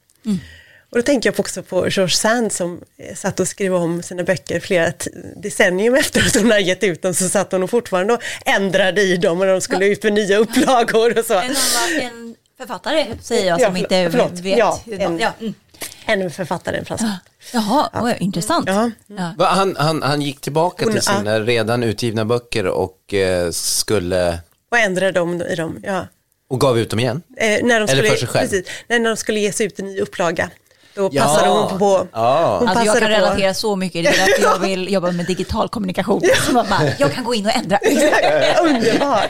[0.89, 4.23] Och då tänker jag också på George Sand som eh, satt och skrev om sina
[4.23, 4.93] böcker flera
[5.35, 9.01] decennium efter att hon hade gett ut dem så satt hon och fortfarande och ändrade
[9.01, 11.33] i dem och de skulle ut med nya upplagor och så.
[11.33, 14.31] En, annan- en författare säger jag Ja, som inte förlåt.
[14.39, 14.57] vet.
[14.57, 15.31] Ja, en- ja.
[15.39, 15.53] Mm.
[16.05, 17.03] En författare, en fransk.
[17.53, 18.67] Jaha, oj, intressant.
[18.69, 18.91] Ja.
[19.07, 19.33] Ja.
[19.37, 24.39] Va, Han, han, han gick tillbaka Hon- till sina redan utgivna böcker och eh, skulle
[24.71, 26.07] Och ändrade dem i dem, ja.
[26.49, 27.21] och gav ut dem igen.
[27.37, 28.47] Eh, när de Eller skulle, för sig själv.
[28.49, 30.49] Precis, när de skulle ge sig ut en ny upplaga.
[30.95, 31.23] Då Ja.
[31.23, 32.07] passade hon på.
[32.13, 32.57] Ja.
[32.59, 33.09] Hon Alltså jag kan på.
[33.13, 36.21] relatera så mycket, det är därför jag vill jobba med digital kommunikation.
[36.47, 37.79] Så man bara, jag kan gå in och ändra.
[38.61, 39.29] Underbart.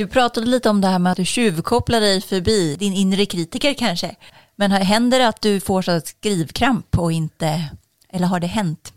[0.00, 3.74] Du pratade lite om det här med att du tjuvkopplar dig förbi din inre kritiker
[3.74, 4.16] kanske.
[4.56, 7.64] Men händer det att du får så skrivkramp och inte,
[8.08, 8.92] eller har det hänt?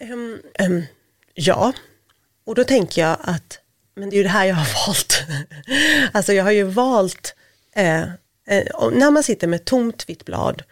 [0.00, 0.82] Ehm, ehm,
[1.34, 1.72] ja,
[2.46, 3.58] och då tänker jag att
[3.94, 5.22] men det är ju det här jag har valt.
[6.12, 7.34] alltså jag har ju valt,
[7.74, 8.02] eh,
[8.46, 10.62] eh, när man sitter med tomt vitt blad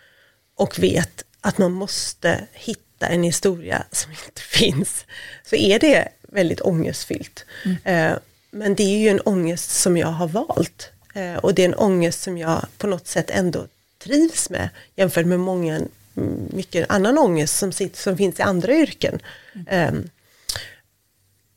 [0.56, 5.04] och vet att man måste hitta en historia som inte finns,
[5.44, 7.44] så är det väldigt ångestfyllt.
[7.84, 8.12] Eh,
[8.50, 10.92] men det är ju en ångest som jag har valt.
[11.14, 13.66] Eh, och det är en ångest som jag på något sätt ändå
[13.98, 18.74] trivs med jämfört med många, mm, mycket annan ångest som, sitter, som finns i andra
[18.74, 19.20] yrken.
[19.66, 20.10] Ehm,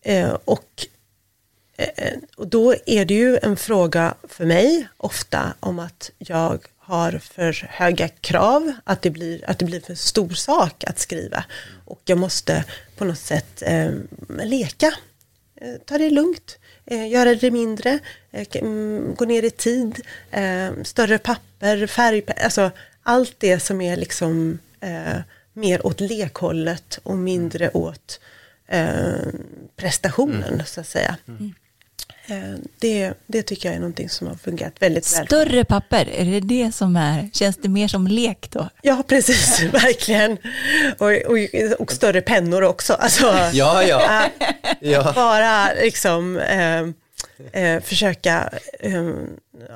[0.01, 0.87] eh, och,
[1.77, 7.11] eh, och då är det ju en fråga för mig ofta om att jag har
[7.11, 11.45] för höga krav, att det blir, att det blir för stor sak att skriva.
[11.85, 12.65] Och jag måste
[12.97, 13.91] på något sätt eh,
[14.43, 14.93] leka,
[15.85, 16.57] ta det lugnt,
[16.95, 17.99] göra det mindre,
[18.31, 22.71] eh, mm, gå ner i tid, eh, större papper, färg, alltså
[23.03, 25.19] allt det som är liksom eh,
[25.53, 28.19] mer åt lekhållet och mindre åt
[28.67, 29.27] eh,
[29.75, 31.17] prestationen så att säga.
[31.27, 31.47] Eh,
[32.80, 35.26] det, det tycker jag är någonting som har fungerat väldigt väl.
[35.26, 38.69] Större papper, är det det som är, känns det mer som lek då?
[38.82, 40.38] Ja, precis, verkligen.
[40.97, 41.38] Och, och,
[41.82, 42.93] och större pennor också.
[42.93, 44.24] Alltså, Ja, ja.
[44.80, 45.11] ja.
[45.15, 46.82] bara liksom eh,
[47.63, 48.49] eh, försöka
[48.80, 49.03] eh,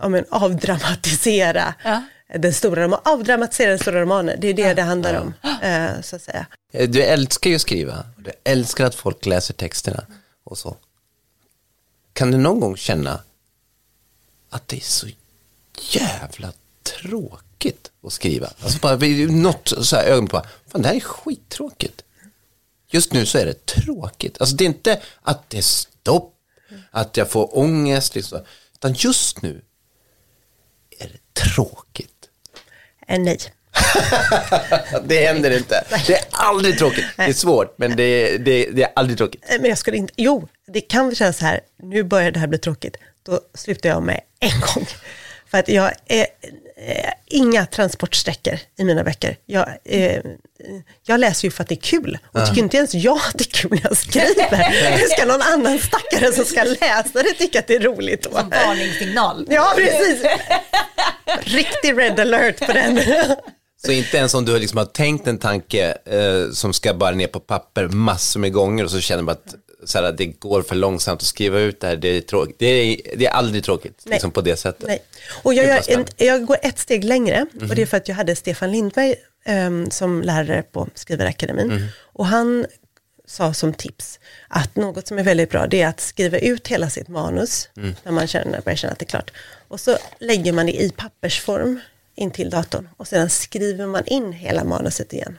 [0.02, 2.02] ja, men, avdramatisera Ja.
[2.38, 3.02] den stora romanen.
[3.06, 5.34] Avdramatisera den stora romanen, det är det det handlar om.
[5.64, 6.46] Eh, så att säga.
[6.88, 8.06] Du älskar ju att skriva.
[8.18, 10.04] Du älskar att folk läser texterna
[10.46, 10.76] och så.
[12.18, 13.24] Kan du någon gång känna
[14.50, 15.08] att det är så
[15.92, 16.54] jävla
[16.84, 18.48] tråkigt att skriva?
[18.60, 22.04] Alltså bara vid något så här ögonblick bara, fan det här är skittråkigt.
[22.88, 24.42] Just nu så är det tråkigt.
[24.42, 26.36] Alltså det är inte att det är stopp,
[26.92, 28.42] att jag får ångest, liksom,
[28.74, 29.62] utan just nu
[31.00, 32.30] är det tråkigt.
[33.08, 33.40] Nej.
[35.04, 35.84] Det händer inte.
[36.08, 37.06] Det är aldrig tråkigt.
[37.16, 39.44] Det är svårt, men det är, det är, det är aldrig tråkigt.
[39.60, 42.58] Men jag skulle inte, jo, det kan kännas så här, nu börjar det här bli
[42.58, 44.88] tråkigt, då slutar jag med en gång.
[45.52, 46.28] För att jag är,
[46.78, 49.38] eh, inga transportsträckor i mina böcker.
[49.46, 50.22] Jag, eh,
[51.06, 53.44] jag läser ju för att det är kul och tycker inte ens jag att det
[53.44, 54.98] är kul när jag skriver.
[54.98, 58.30] Hur ska någon annan stackare som ska läsa det tycka att det är roligt då?
[58.32, 59.46] Som varningssignal.
[59.50, 60.26] Ja, precis.
[61.42, 63.00] Riktig red alert på den.
[63.88, 67.28] Så inte ens om du liksom har tänkt en tanke eh, som ska bara ner
[67.28, 70.76] på papper massor med gånger och så känner man att så här, det går för
[70.76, 72.56] långsamt att skriva ut det här, det är tråkigt.
[72.60, 74.14] Det är, det är aldrig tråkigt, Nej.
[74.14, 74.88] liksom på det sättet.
[74.88, 75.04] Nej.
[75.44, 78.16] Och jag, gör en, jag går ett steg längre och det är för att jag
[78.16, 79.16] hade Stefan Lindberg
[79.46, 81.88] ehm, som lärare på Skrivarakademin.
[82.14, 82.66] Och han
[83.28, 86.90] sa som tips att något som är väldigt bra det är att skriva ut hela
[86.90, 87.70] sitt manus
[88.04, 89.32] när man känner, börjar känna att det är klart.
[89.68, 91.80] Och så lägger man det i pappersform
[92.18, 95.38] in till datorn och sedan skriver man in hela manuset igen.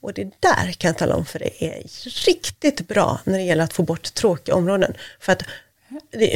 [0.00, 1.82] Och det där kan jag tala om för det är
[2.26, 4.94] riktigt bra när det gäller att få bort tråkiga områden.
[5.20, 5.42] För att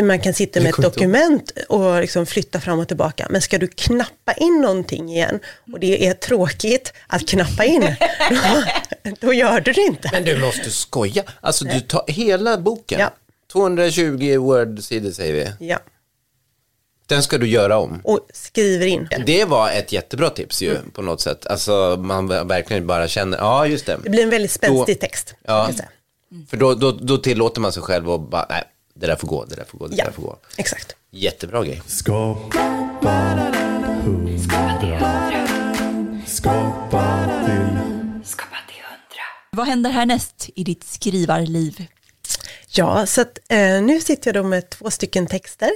[0.02, 3.26] man kan sitta med ett dokument och liksom flytta fram och tillbaka.
[3.30, 5.40] Men ska du knappa in någonting igen
[5.72, 7.96] och det är tråkigt att knappa in,
[8.30, 8.64] då,
[9.20, 10.08] då gör du det inte.
[10.12, 11.22] Men du måste skoja.
[11.40, 13.00] Alltså du tar hela boken.
[13.00, 13.10] Ja.
[13.52, 15.66] 220 word-sidor säger vi.
[15.66, 15.78] Ja,
[17.06, 18.00] Den ska du göra om.
[18.04, 19.08] och skriver in.
[19.26, 20.90] Det var ett jättebra tips ju Mm.
[20.90, 21.46] på något sätt.
[21.46, 23.98] Alltså man verkligen bara känner, ja just det.
[24.04, 25.34] Det blir en väldigt spänstig Då- text.
[25.44, 25.70] Ja.
[25.76, 25.88] säga.
[26.50, 28.62] För då, då, då tillåter man sig själv att bara, nej,
[28.94, 30.36] det där får gå, det där får gå, det Ja, där får gå.
[30.56, 30.96] exakt.
[31.10, 31.82] Jättebra grej.
[31.86, 33.08] Skapa
[34.04, 34.98] hundra.
[38.24, 38.78] Skapa till
[39.50, 41.86] Vad händer härnäst i ditt skrivarliv?
[42.76, 45.70] Ja, så att, eh, nu sitter jag då med två stycken texter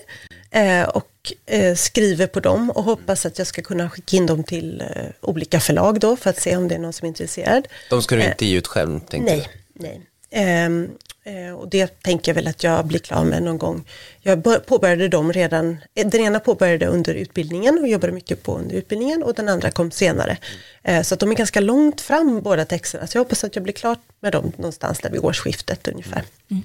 [0.50, 4.44] eh, och eh, skriver på dem och hoppas att jag ska kunna skicka in dem
[4.44, 4.86] till eh,
[5.20, 7.68] olika förlag då för att se om det är någon som är intresserad.
[7.90, 10.00] De ska du inte ge ut själv, tänkte Nej, nej.
[10.30, 10.90] Ehm,
[11.24, 13.84] eh, och det tänker jag väl att jag blir klar med någon gång.
[14.20, 18.58] Jag bör- påbörjade dem redan, eh, den ena påbörjade under utbildningen och jobbade mycket på
[18.58, 20.36] under utbildningen och den andra kom senare.
[20.82, 23.62] Eh, så att de är ganska långt fram båda texterna, så jag hoppas att jag
[23.62, 26.22] blir klar med dem någonstans där vid årsskiftet ungefär.
[26.50, 26.56] Eh,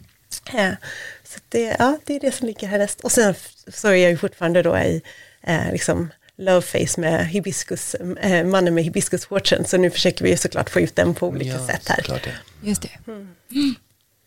[1.23, 3.01] så att det, ja, det är det som ligger härnäst.
[3.01, 3.33] Och sen
[3.67, 5.01] så är jag ju fortfarande då i
[5.43, 10.37] eh, liksom love face med hibiscus, eh, mannen med hibiskuswatchen, så nu försöker vi ju
[10.37, 11.95] såklart få ut den på olika Ja, sätt här.
[11.95, 12.67] såklart det.
[12.69, 12.89] Just det.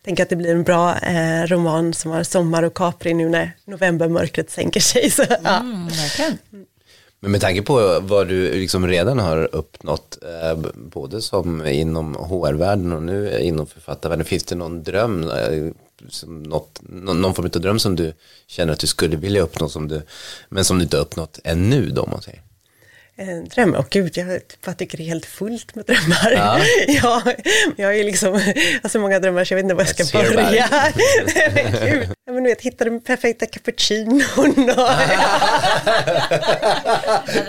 [0.04, 3.52] Tänk att det blir en bra eh, roman som har sommar och Capri nu när
[3.64, 5.10] novembermörkret sänker sig.
[5.10, 5.56] Så, ja.
[5.60, 6.38] Mm, verkligen.
[7.20, 12.92] Men med tanke på vad du liksom redan har uppnått, eh, både som inom HR-världen
[12.92, 15.72] och nu inom författarvärlden, finns det någon dröm, eh,
[16.08, 18.12] som något, någon, någon form av dröm som du
[18.46, 20.02] känner att du skulle vilja uppnå, som du,
[20.48, 22.40] men som du inte har uppnått ännu då, om man säger?
[23.18, 26.32] Eh, drömmar, och gud, jag bara tycker det är helt fullt med drömmar.
[26.32, 26.60] Ja.
[27.02, 27.22] Ja,
[27.76, 30.18] jag är liksom, jag har så många drömmar så jag vet inte var jag ska
[30.18, 30.68] börja.
[31.34, 32.08] Nej, men gud.
[32.26, 34.22] Ja, men du vet, hitta den perfekta cappuccinon.
[34.36, 34.44] Och,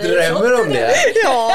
[0.02, 0.94] Drömmer om det?
[1.24, 1.54] ja.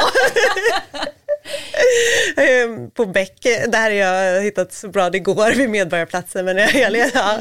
[2.38, 3.34] Ehm, På Bäck,
[3.68, 6.46] där har jag hittat så bra det går vid Medborgarplatsen.
[6.46, 7.38] Men jag, jag, ja.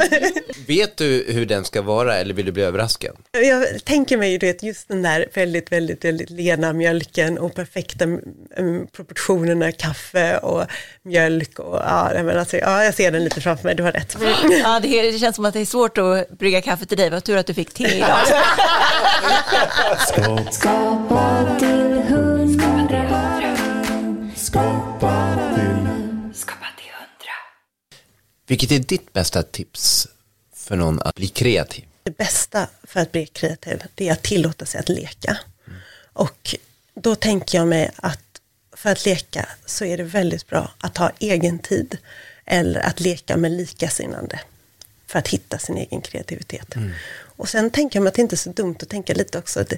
[0.67, 3.17] Vet du hur den ska vara eller vill du bli överraskad?
[3.33, 8.05] Jag tänker mig du vet, just den där väldigt, väldigt, väldigt lena mjölken och perfekta
[8.05, 10.65] mm, proportionerna kaffe och
[11.03, 11.59] mjölk.
[11.59, 14.17] Och, ja, men alltså, ja, jag ser den lite framför mig, du har rätt.
[14.63, 17.11] Ja, det, är- det känns som att det är svårt att brygga kaffe till dig.
[17.11, 18.19] Vad tur att du fick te idag.
[20.09, 21.32] Skapa,
[28.53, 30.09] Vilket är ditt bästa tips
[30.55, 31.85] för någon att bli kreativ?
[32.03, 35.39] Det bästa för att bli kreativ, det är att tillåta sig att leka.
[36.13, 36.57] Och
[36.95, 38.41] då tänker jag mig att
[38.73, 41.99] för att leka så är det väldigt bra att ha egen tid
[42.45, 44.41] eller att leka med likasinnande
[45.07, 46.75] för att hitta sin egen kreativitet.
[47.37, 49.61] Och sen tänker jag mig att det inte är så dumt att tänka lite också
[49.61, 49.73] att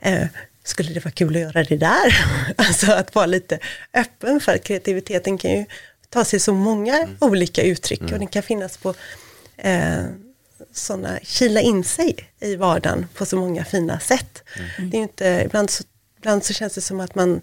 [0.00, 0.26] eh,
[0.64, 2.26] skulle det vara kul att göra det där?
[2.56, 3.58] alltså att vara lite
[3.94, 5.64] öppen för att kreativiteten kan ju
[6.10, 8.94] ta sig så många olika uttryck och den kan finnas på
[9.56, 10.04] eh,
[10.72, 14.42] sådana, kila in sig i vardagen på så många fina sätt.
[14.90, 15.84] Det är inte, ibland, så,
[16.18, 17.40] ibland så känns det som att man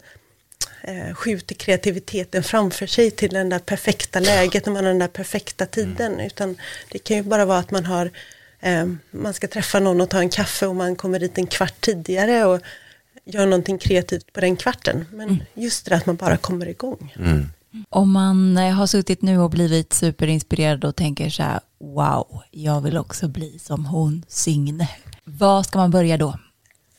[0.84, 5.08] eh, skjuter kreativiteten framför sig till den där perfekta läget när man har den där
[5.08, 6.20] perfekta tiden.
[6.20, 6.58] Utan
[6.92, 8.12] det kan ju bara vara att man har,
[8.60, 11.82] eh, man ska träffa någon och ta en kaffe och man kommer dit en kvart
[11.82, 12.60] tidigare och
[13.26, 15.06] gör någonting kreativt på den kvarten.
[15.12, 17.14] Men just det att man bara kommer igång.
[17.90, 22.82] Om man eh, har suttit nu och blivit superinspirerad och tänker så här, wow, jag
[22.82, 24.90] vill också bli som hon, Signe.
[25.24, 26.40] Var ska man börja då?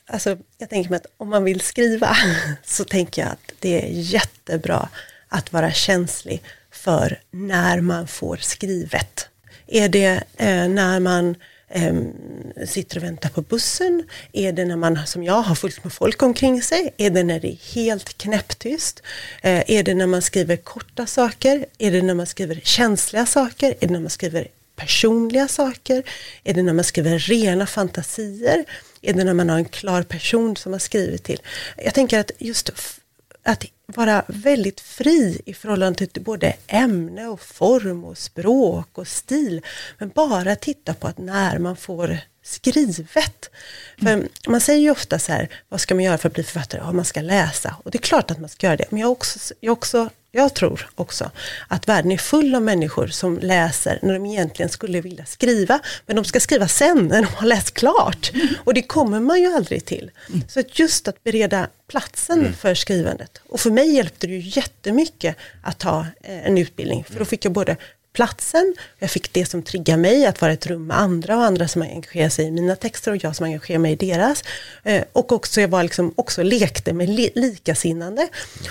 [0.07, 2.17] Alltså, jag tänker mig att om man vill skriva
[2.65, 4.89] så tänker jag att det är jättebra
[5.29, 9.29] att vara känslig för när man får skrivet.
[9.67, 11.35] Är det eh, när man
[11.77, 12.13] Ehm,
[12.67, 14.03] sitter och väntar på bussen?
[14.33, 16.95] Är det när man, som jag, har fullt med folk omkring sig?
[16.97, 19.03] Är det när det är helt knäpptyst?
[19.43, 21.67] Eh, är det när man skriver korta saker?
[21.79, 23.75] Är det när man skriver känsliga saker?
[23.81, 26.03] Är det när man skriver personliga saker?
[26.45, 28.65] Är det när man skriver rena fantasier?
[29.03, 31.41] Är det när man har en klar person som har skrivit till?
[31.77, 32.71] Jag tänker att just
[33.43, 39.63] att vara väldigt fri i förhållande till både ämne och form och språk och stil.
[39.99, 43.51] Men bara titta på att när man får skrivet.
[43.99, 46.81] För man säger ju ofta så här, vad ska man göra för att bli författare?
[46.85, 47.77] Ja, man ska läsa.
[47.85, 48.87] Och det är klart att man ska göra det.
[48.91, 51.31] Men jag har också, jag har också Jag tror också
[51.69, 56.17] att världen är full av människor som läser när de egentligen skulle vilja skriva, men
[56.17, 58.33] de ska skriva sen när de har läst klart.
[58.65, 60.11] Och det kommer man ju aldrig till.
[60.49, 63.41] Så att just att bereda platsen för skrivandet.
[63.49, 67.45] Och för mig hjälpte det ju jättemycket att ta eh, en utbildning, för då fick
[67.45, 67.77] jag både
[68.15, 71.45] platsen, jag fick det som triggar mig, att vara i ett rum med andra och
[71.45, 74.45] andra som engagerar sig i mina texter och jag som engagerar mig i deras.
[74.83, 78.29] Eh, och också jag var liksom också lekte med li likasinnande.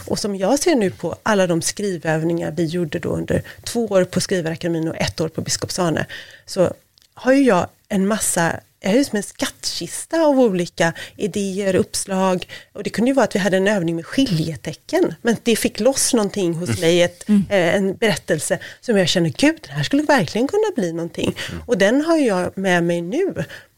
[0.07, 4.03] Och som jag ser nu på alla de skrivövningar vi gjorde då under två år
[4.03, 6.05] på Skrivarakademin och ett år på Biskopsarne,
[6.45, 6.73] så
[7.13, 12.47] har ju jag en massa jag är som en skattkista av olika idéer, uppslag.
[12.73, 15.15] Och det kunde ju vara att vi hade en övning med skiljetecken.
[15.21, 19.59] Men det fick loss någonting hos mig, ett, eh, en berättelse som jag känner, gud,
[19.67, 21.35] den här skulle verkligen kunna bli någonting.
[21.65, 23.33] Och den har jag med mig nu,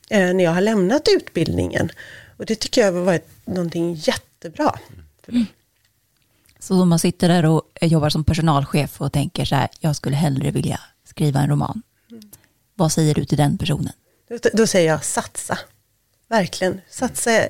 [0.09, 1.91] eh, när jag har lämnat utbildningen.
[2.37, 4.79] Och det tycker jag var ett, någonting jättebra.
[5.25, 5.45] för mig.
[6.59, 10.15] Så om man sitter där och jobbar som personalchef och tänker så här, jag skulle
[10.15, 11.81] hellre vilja skriva en roman.
[12.75, 13.93] Vad säger du till den personen?
[14.29, 15.57] Då, då säger jag satsa.
[16.29, 16.81] Verkligen.
[16.89, 17.47] Satsa, eh,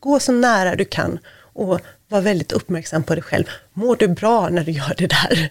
[0.00, 1.18] gå så nära du kan
[1.52, 3.44] och var väldigt uppmärksam på dig själv.
[3.72, 5.50] Mår du bra när du gör det där?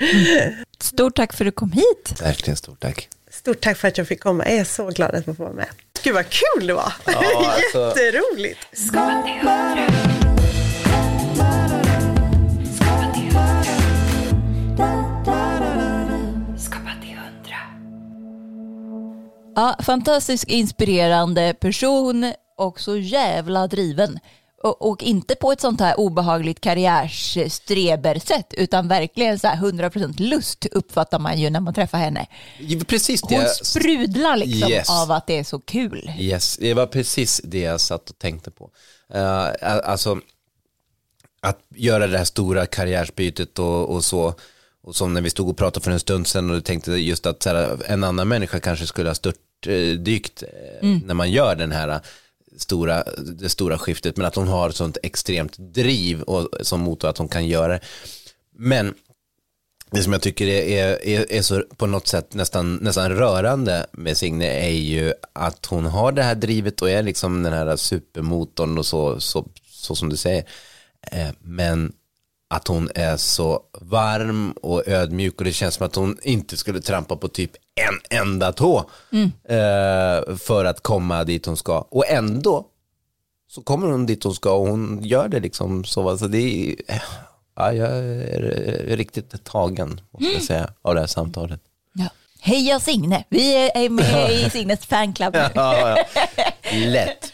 [0.79, 2.21] Stort tack för att du kom hit.
[2.21, 3.09] Verkligen stort tack.
[3.31, 4.45] Stort tack för att jag fick komma.
[4.45, 5.67] Jag är så glad att få vara med.
[6.03, 6.93] Gud vad kul det var.
[7.05, 8.59] Ja, alltså- Jätteroligt.
[19.59, 24.19] Ja, fantastiskt inspirerande person och så jävla driven.
[24.63, 30.65] Och, och inte på ett sånt här obehagligt karriärsstrebersätt utan verkligen så här 100% lust
[30.71, 32.27] uppfattar man ju när man träffar henne.
[32.87, 34.89] Precis det Hon sprudlar liksom Yes.
[34.89, 36.11] av att det är så kul.
[36.17, 38.69] yes, det var precis det jag satt och tänkte på.
[39.15, 40.19] Uh, alltså,
[41.41, 44.33] att göra det här stora karriärsbytet och, och så.
[44.83, 47.25] Och som när vi stod och pratade för en stund sedan och du tänkte just
[47.25, 49.15] att här, en annan människa kanske skulle ha
[49.59, 51.99] störtdykt eh, när man gör den här eh,
[52.57, 53.03] stora,
[53.39, 54.17] det stora skiftet.
[54.17, 57.79] Men att hon har sånt extremt driv och, som motor att hon kan göra det.
[58.55, 58.93] Men
[59.91, 64.17] det som jag tycker är, är, är så på något sätt nästan, nästan rörande med
[64.17, 68.77] Signe är ju att hon har det här drivet och är liksom den här supermotorn
[68.77, 70.43] och så, så, så som du säger.
[71.11, 71.93] Eh, Men
[72.49, 76.81] att hon är så varm och ödmjuk och det känns som att hon inte skulle
[76.81, 78.77] trampa på typ en enda tå
[79.49, 81.81] eh, för att komma dit hon ska.
[81.81, 82.65] Och ändå
[83.47, 86.09] så kommer hon dit hon ska och hon gör det liksom så.
[86.09, 87.01] Alltså det är,
[87.55, 91.61] ja, jag är, riktigt tagen måste jag säga av det här samtalet.
[91.93, 92.09] Ja.
[92.41, 95.35] Heja Signe, vi är med i Signes fanclub.
[95.35, 95.97] Ja, ja.
[96.73, 97.33] Lätt.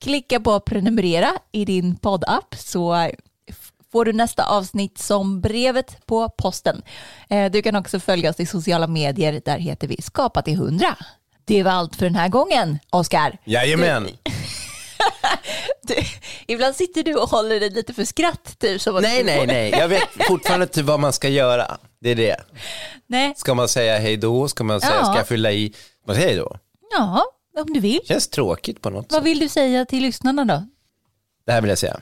[0.00, 3.10] Klicka på prenumerera i din poddapp så
[3.92, 6.82] får du nästa avsnitt som brevet på posten.
[7.30, 10.96] Eh, Du kan också följa oss i sociala medier, där heter vi Skapa till 100.
[11.44, 13.38] Det var allt för den här gången, Oskar.
[13.44, 14.08] Jajamän.
[15.82, 15.94] Du,
[16.46, 18.58] ibland sitter du och håller dig lite för skratt.
[18.58, 19.70] Typ, som Nej, du- nej, nej.
[19.70, 21.78] Jag vet fortfarande inte vad man ska göra.
[22.00, 22.36] Det är det.
[23.06, 23.34] nej.
[23.36, 24.48] Ska man säga hej då?
[24.48, 25.04] Ska man säga, Ja.
[25.04, 25.74] ska jag fylla i?
[26.06, 26.56] Man säger hej då.
[26.98, 27.24] Ja,
[27.58, 28.00] om du vill.
[28.04, 29.26] Känns tråkigt på något Vad sätt.
[29.26, 30.66] vill du säga till lyssnarna då?
[31.46, 32.00] Det här vill jag säga.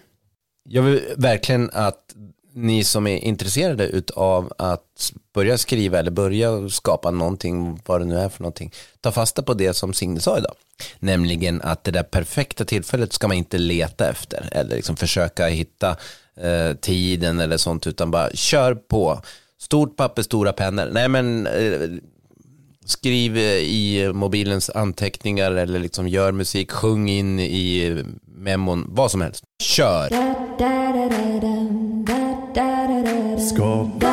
[0.70, 2.14] Jag vill verkligen att
[2.52, 8.18] ni som är intresserade av att börja skriva eller börja skapa någonting, vad det nu
[8.18, 10.54] är för någonting, ta fasta på det som Signe sa idag.
[10.98, 15.96] Nämligen att det där perfekta tillfället ska man inte leta efter eller liksom försöka hitta
[16.36, 19.22] eh, tiden eller sånt, utan bara kör på.
[19.60, 20.88] Stort papper, stora pennor.
[20.92, 21.88] Nej men eh,
[22.84, 29.20] skriv i mobilens anteckningar eller liksom gör musik, sjung in i eh, memon, vad som
[29.20, 29.44] helst.
[29.62, 30.47] Kör!
[33.38, 34.07] Skapa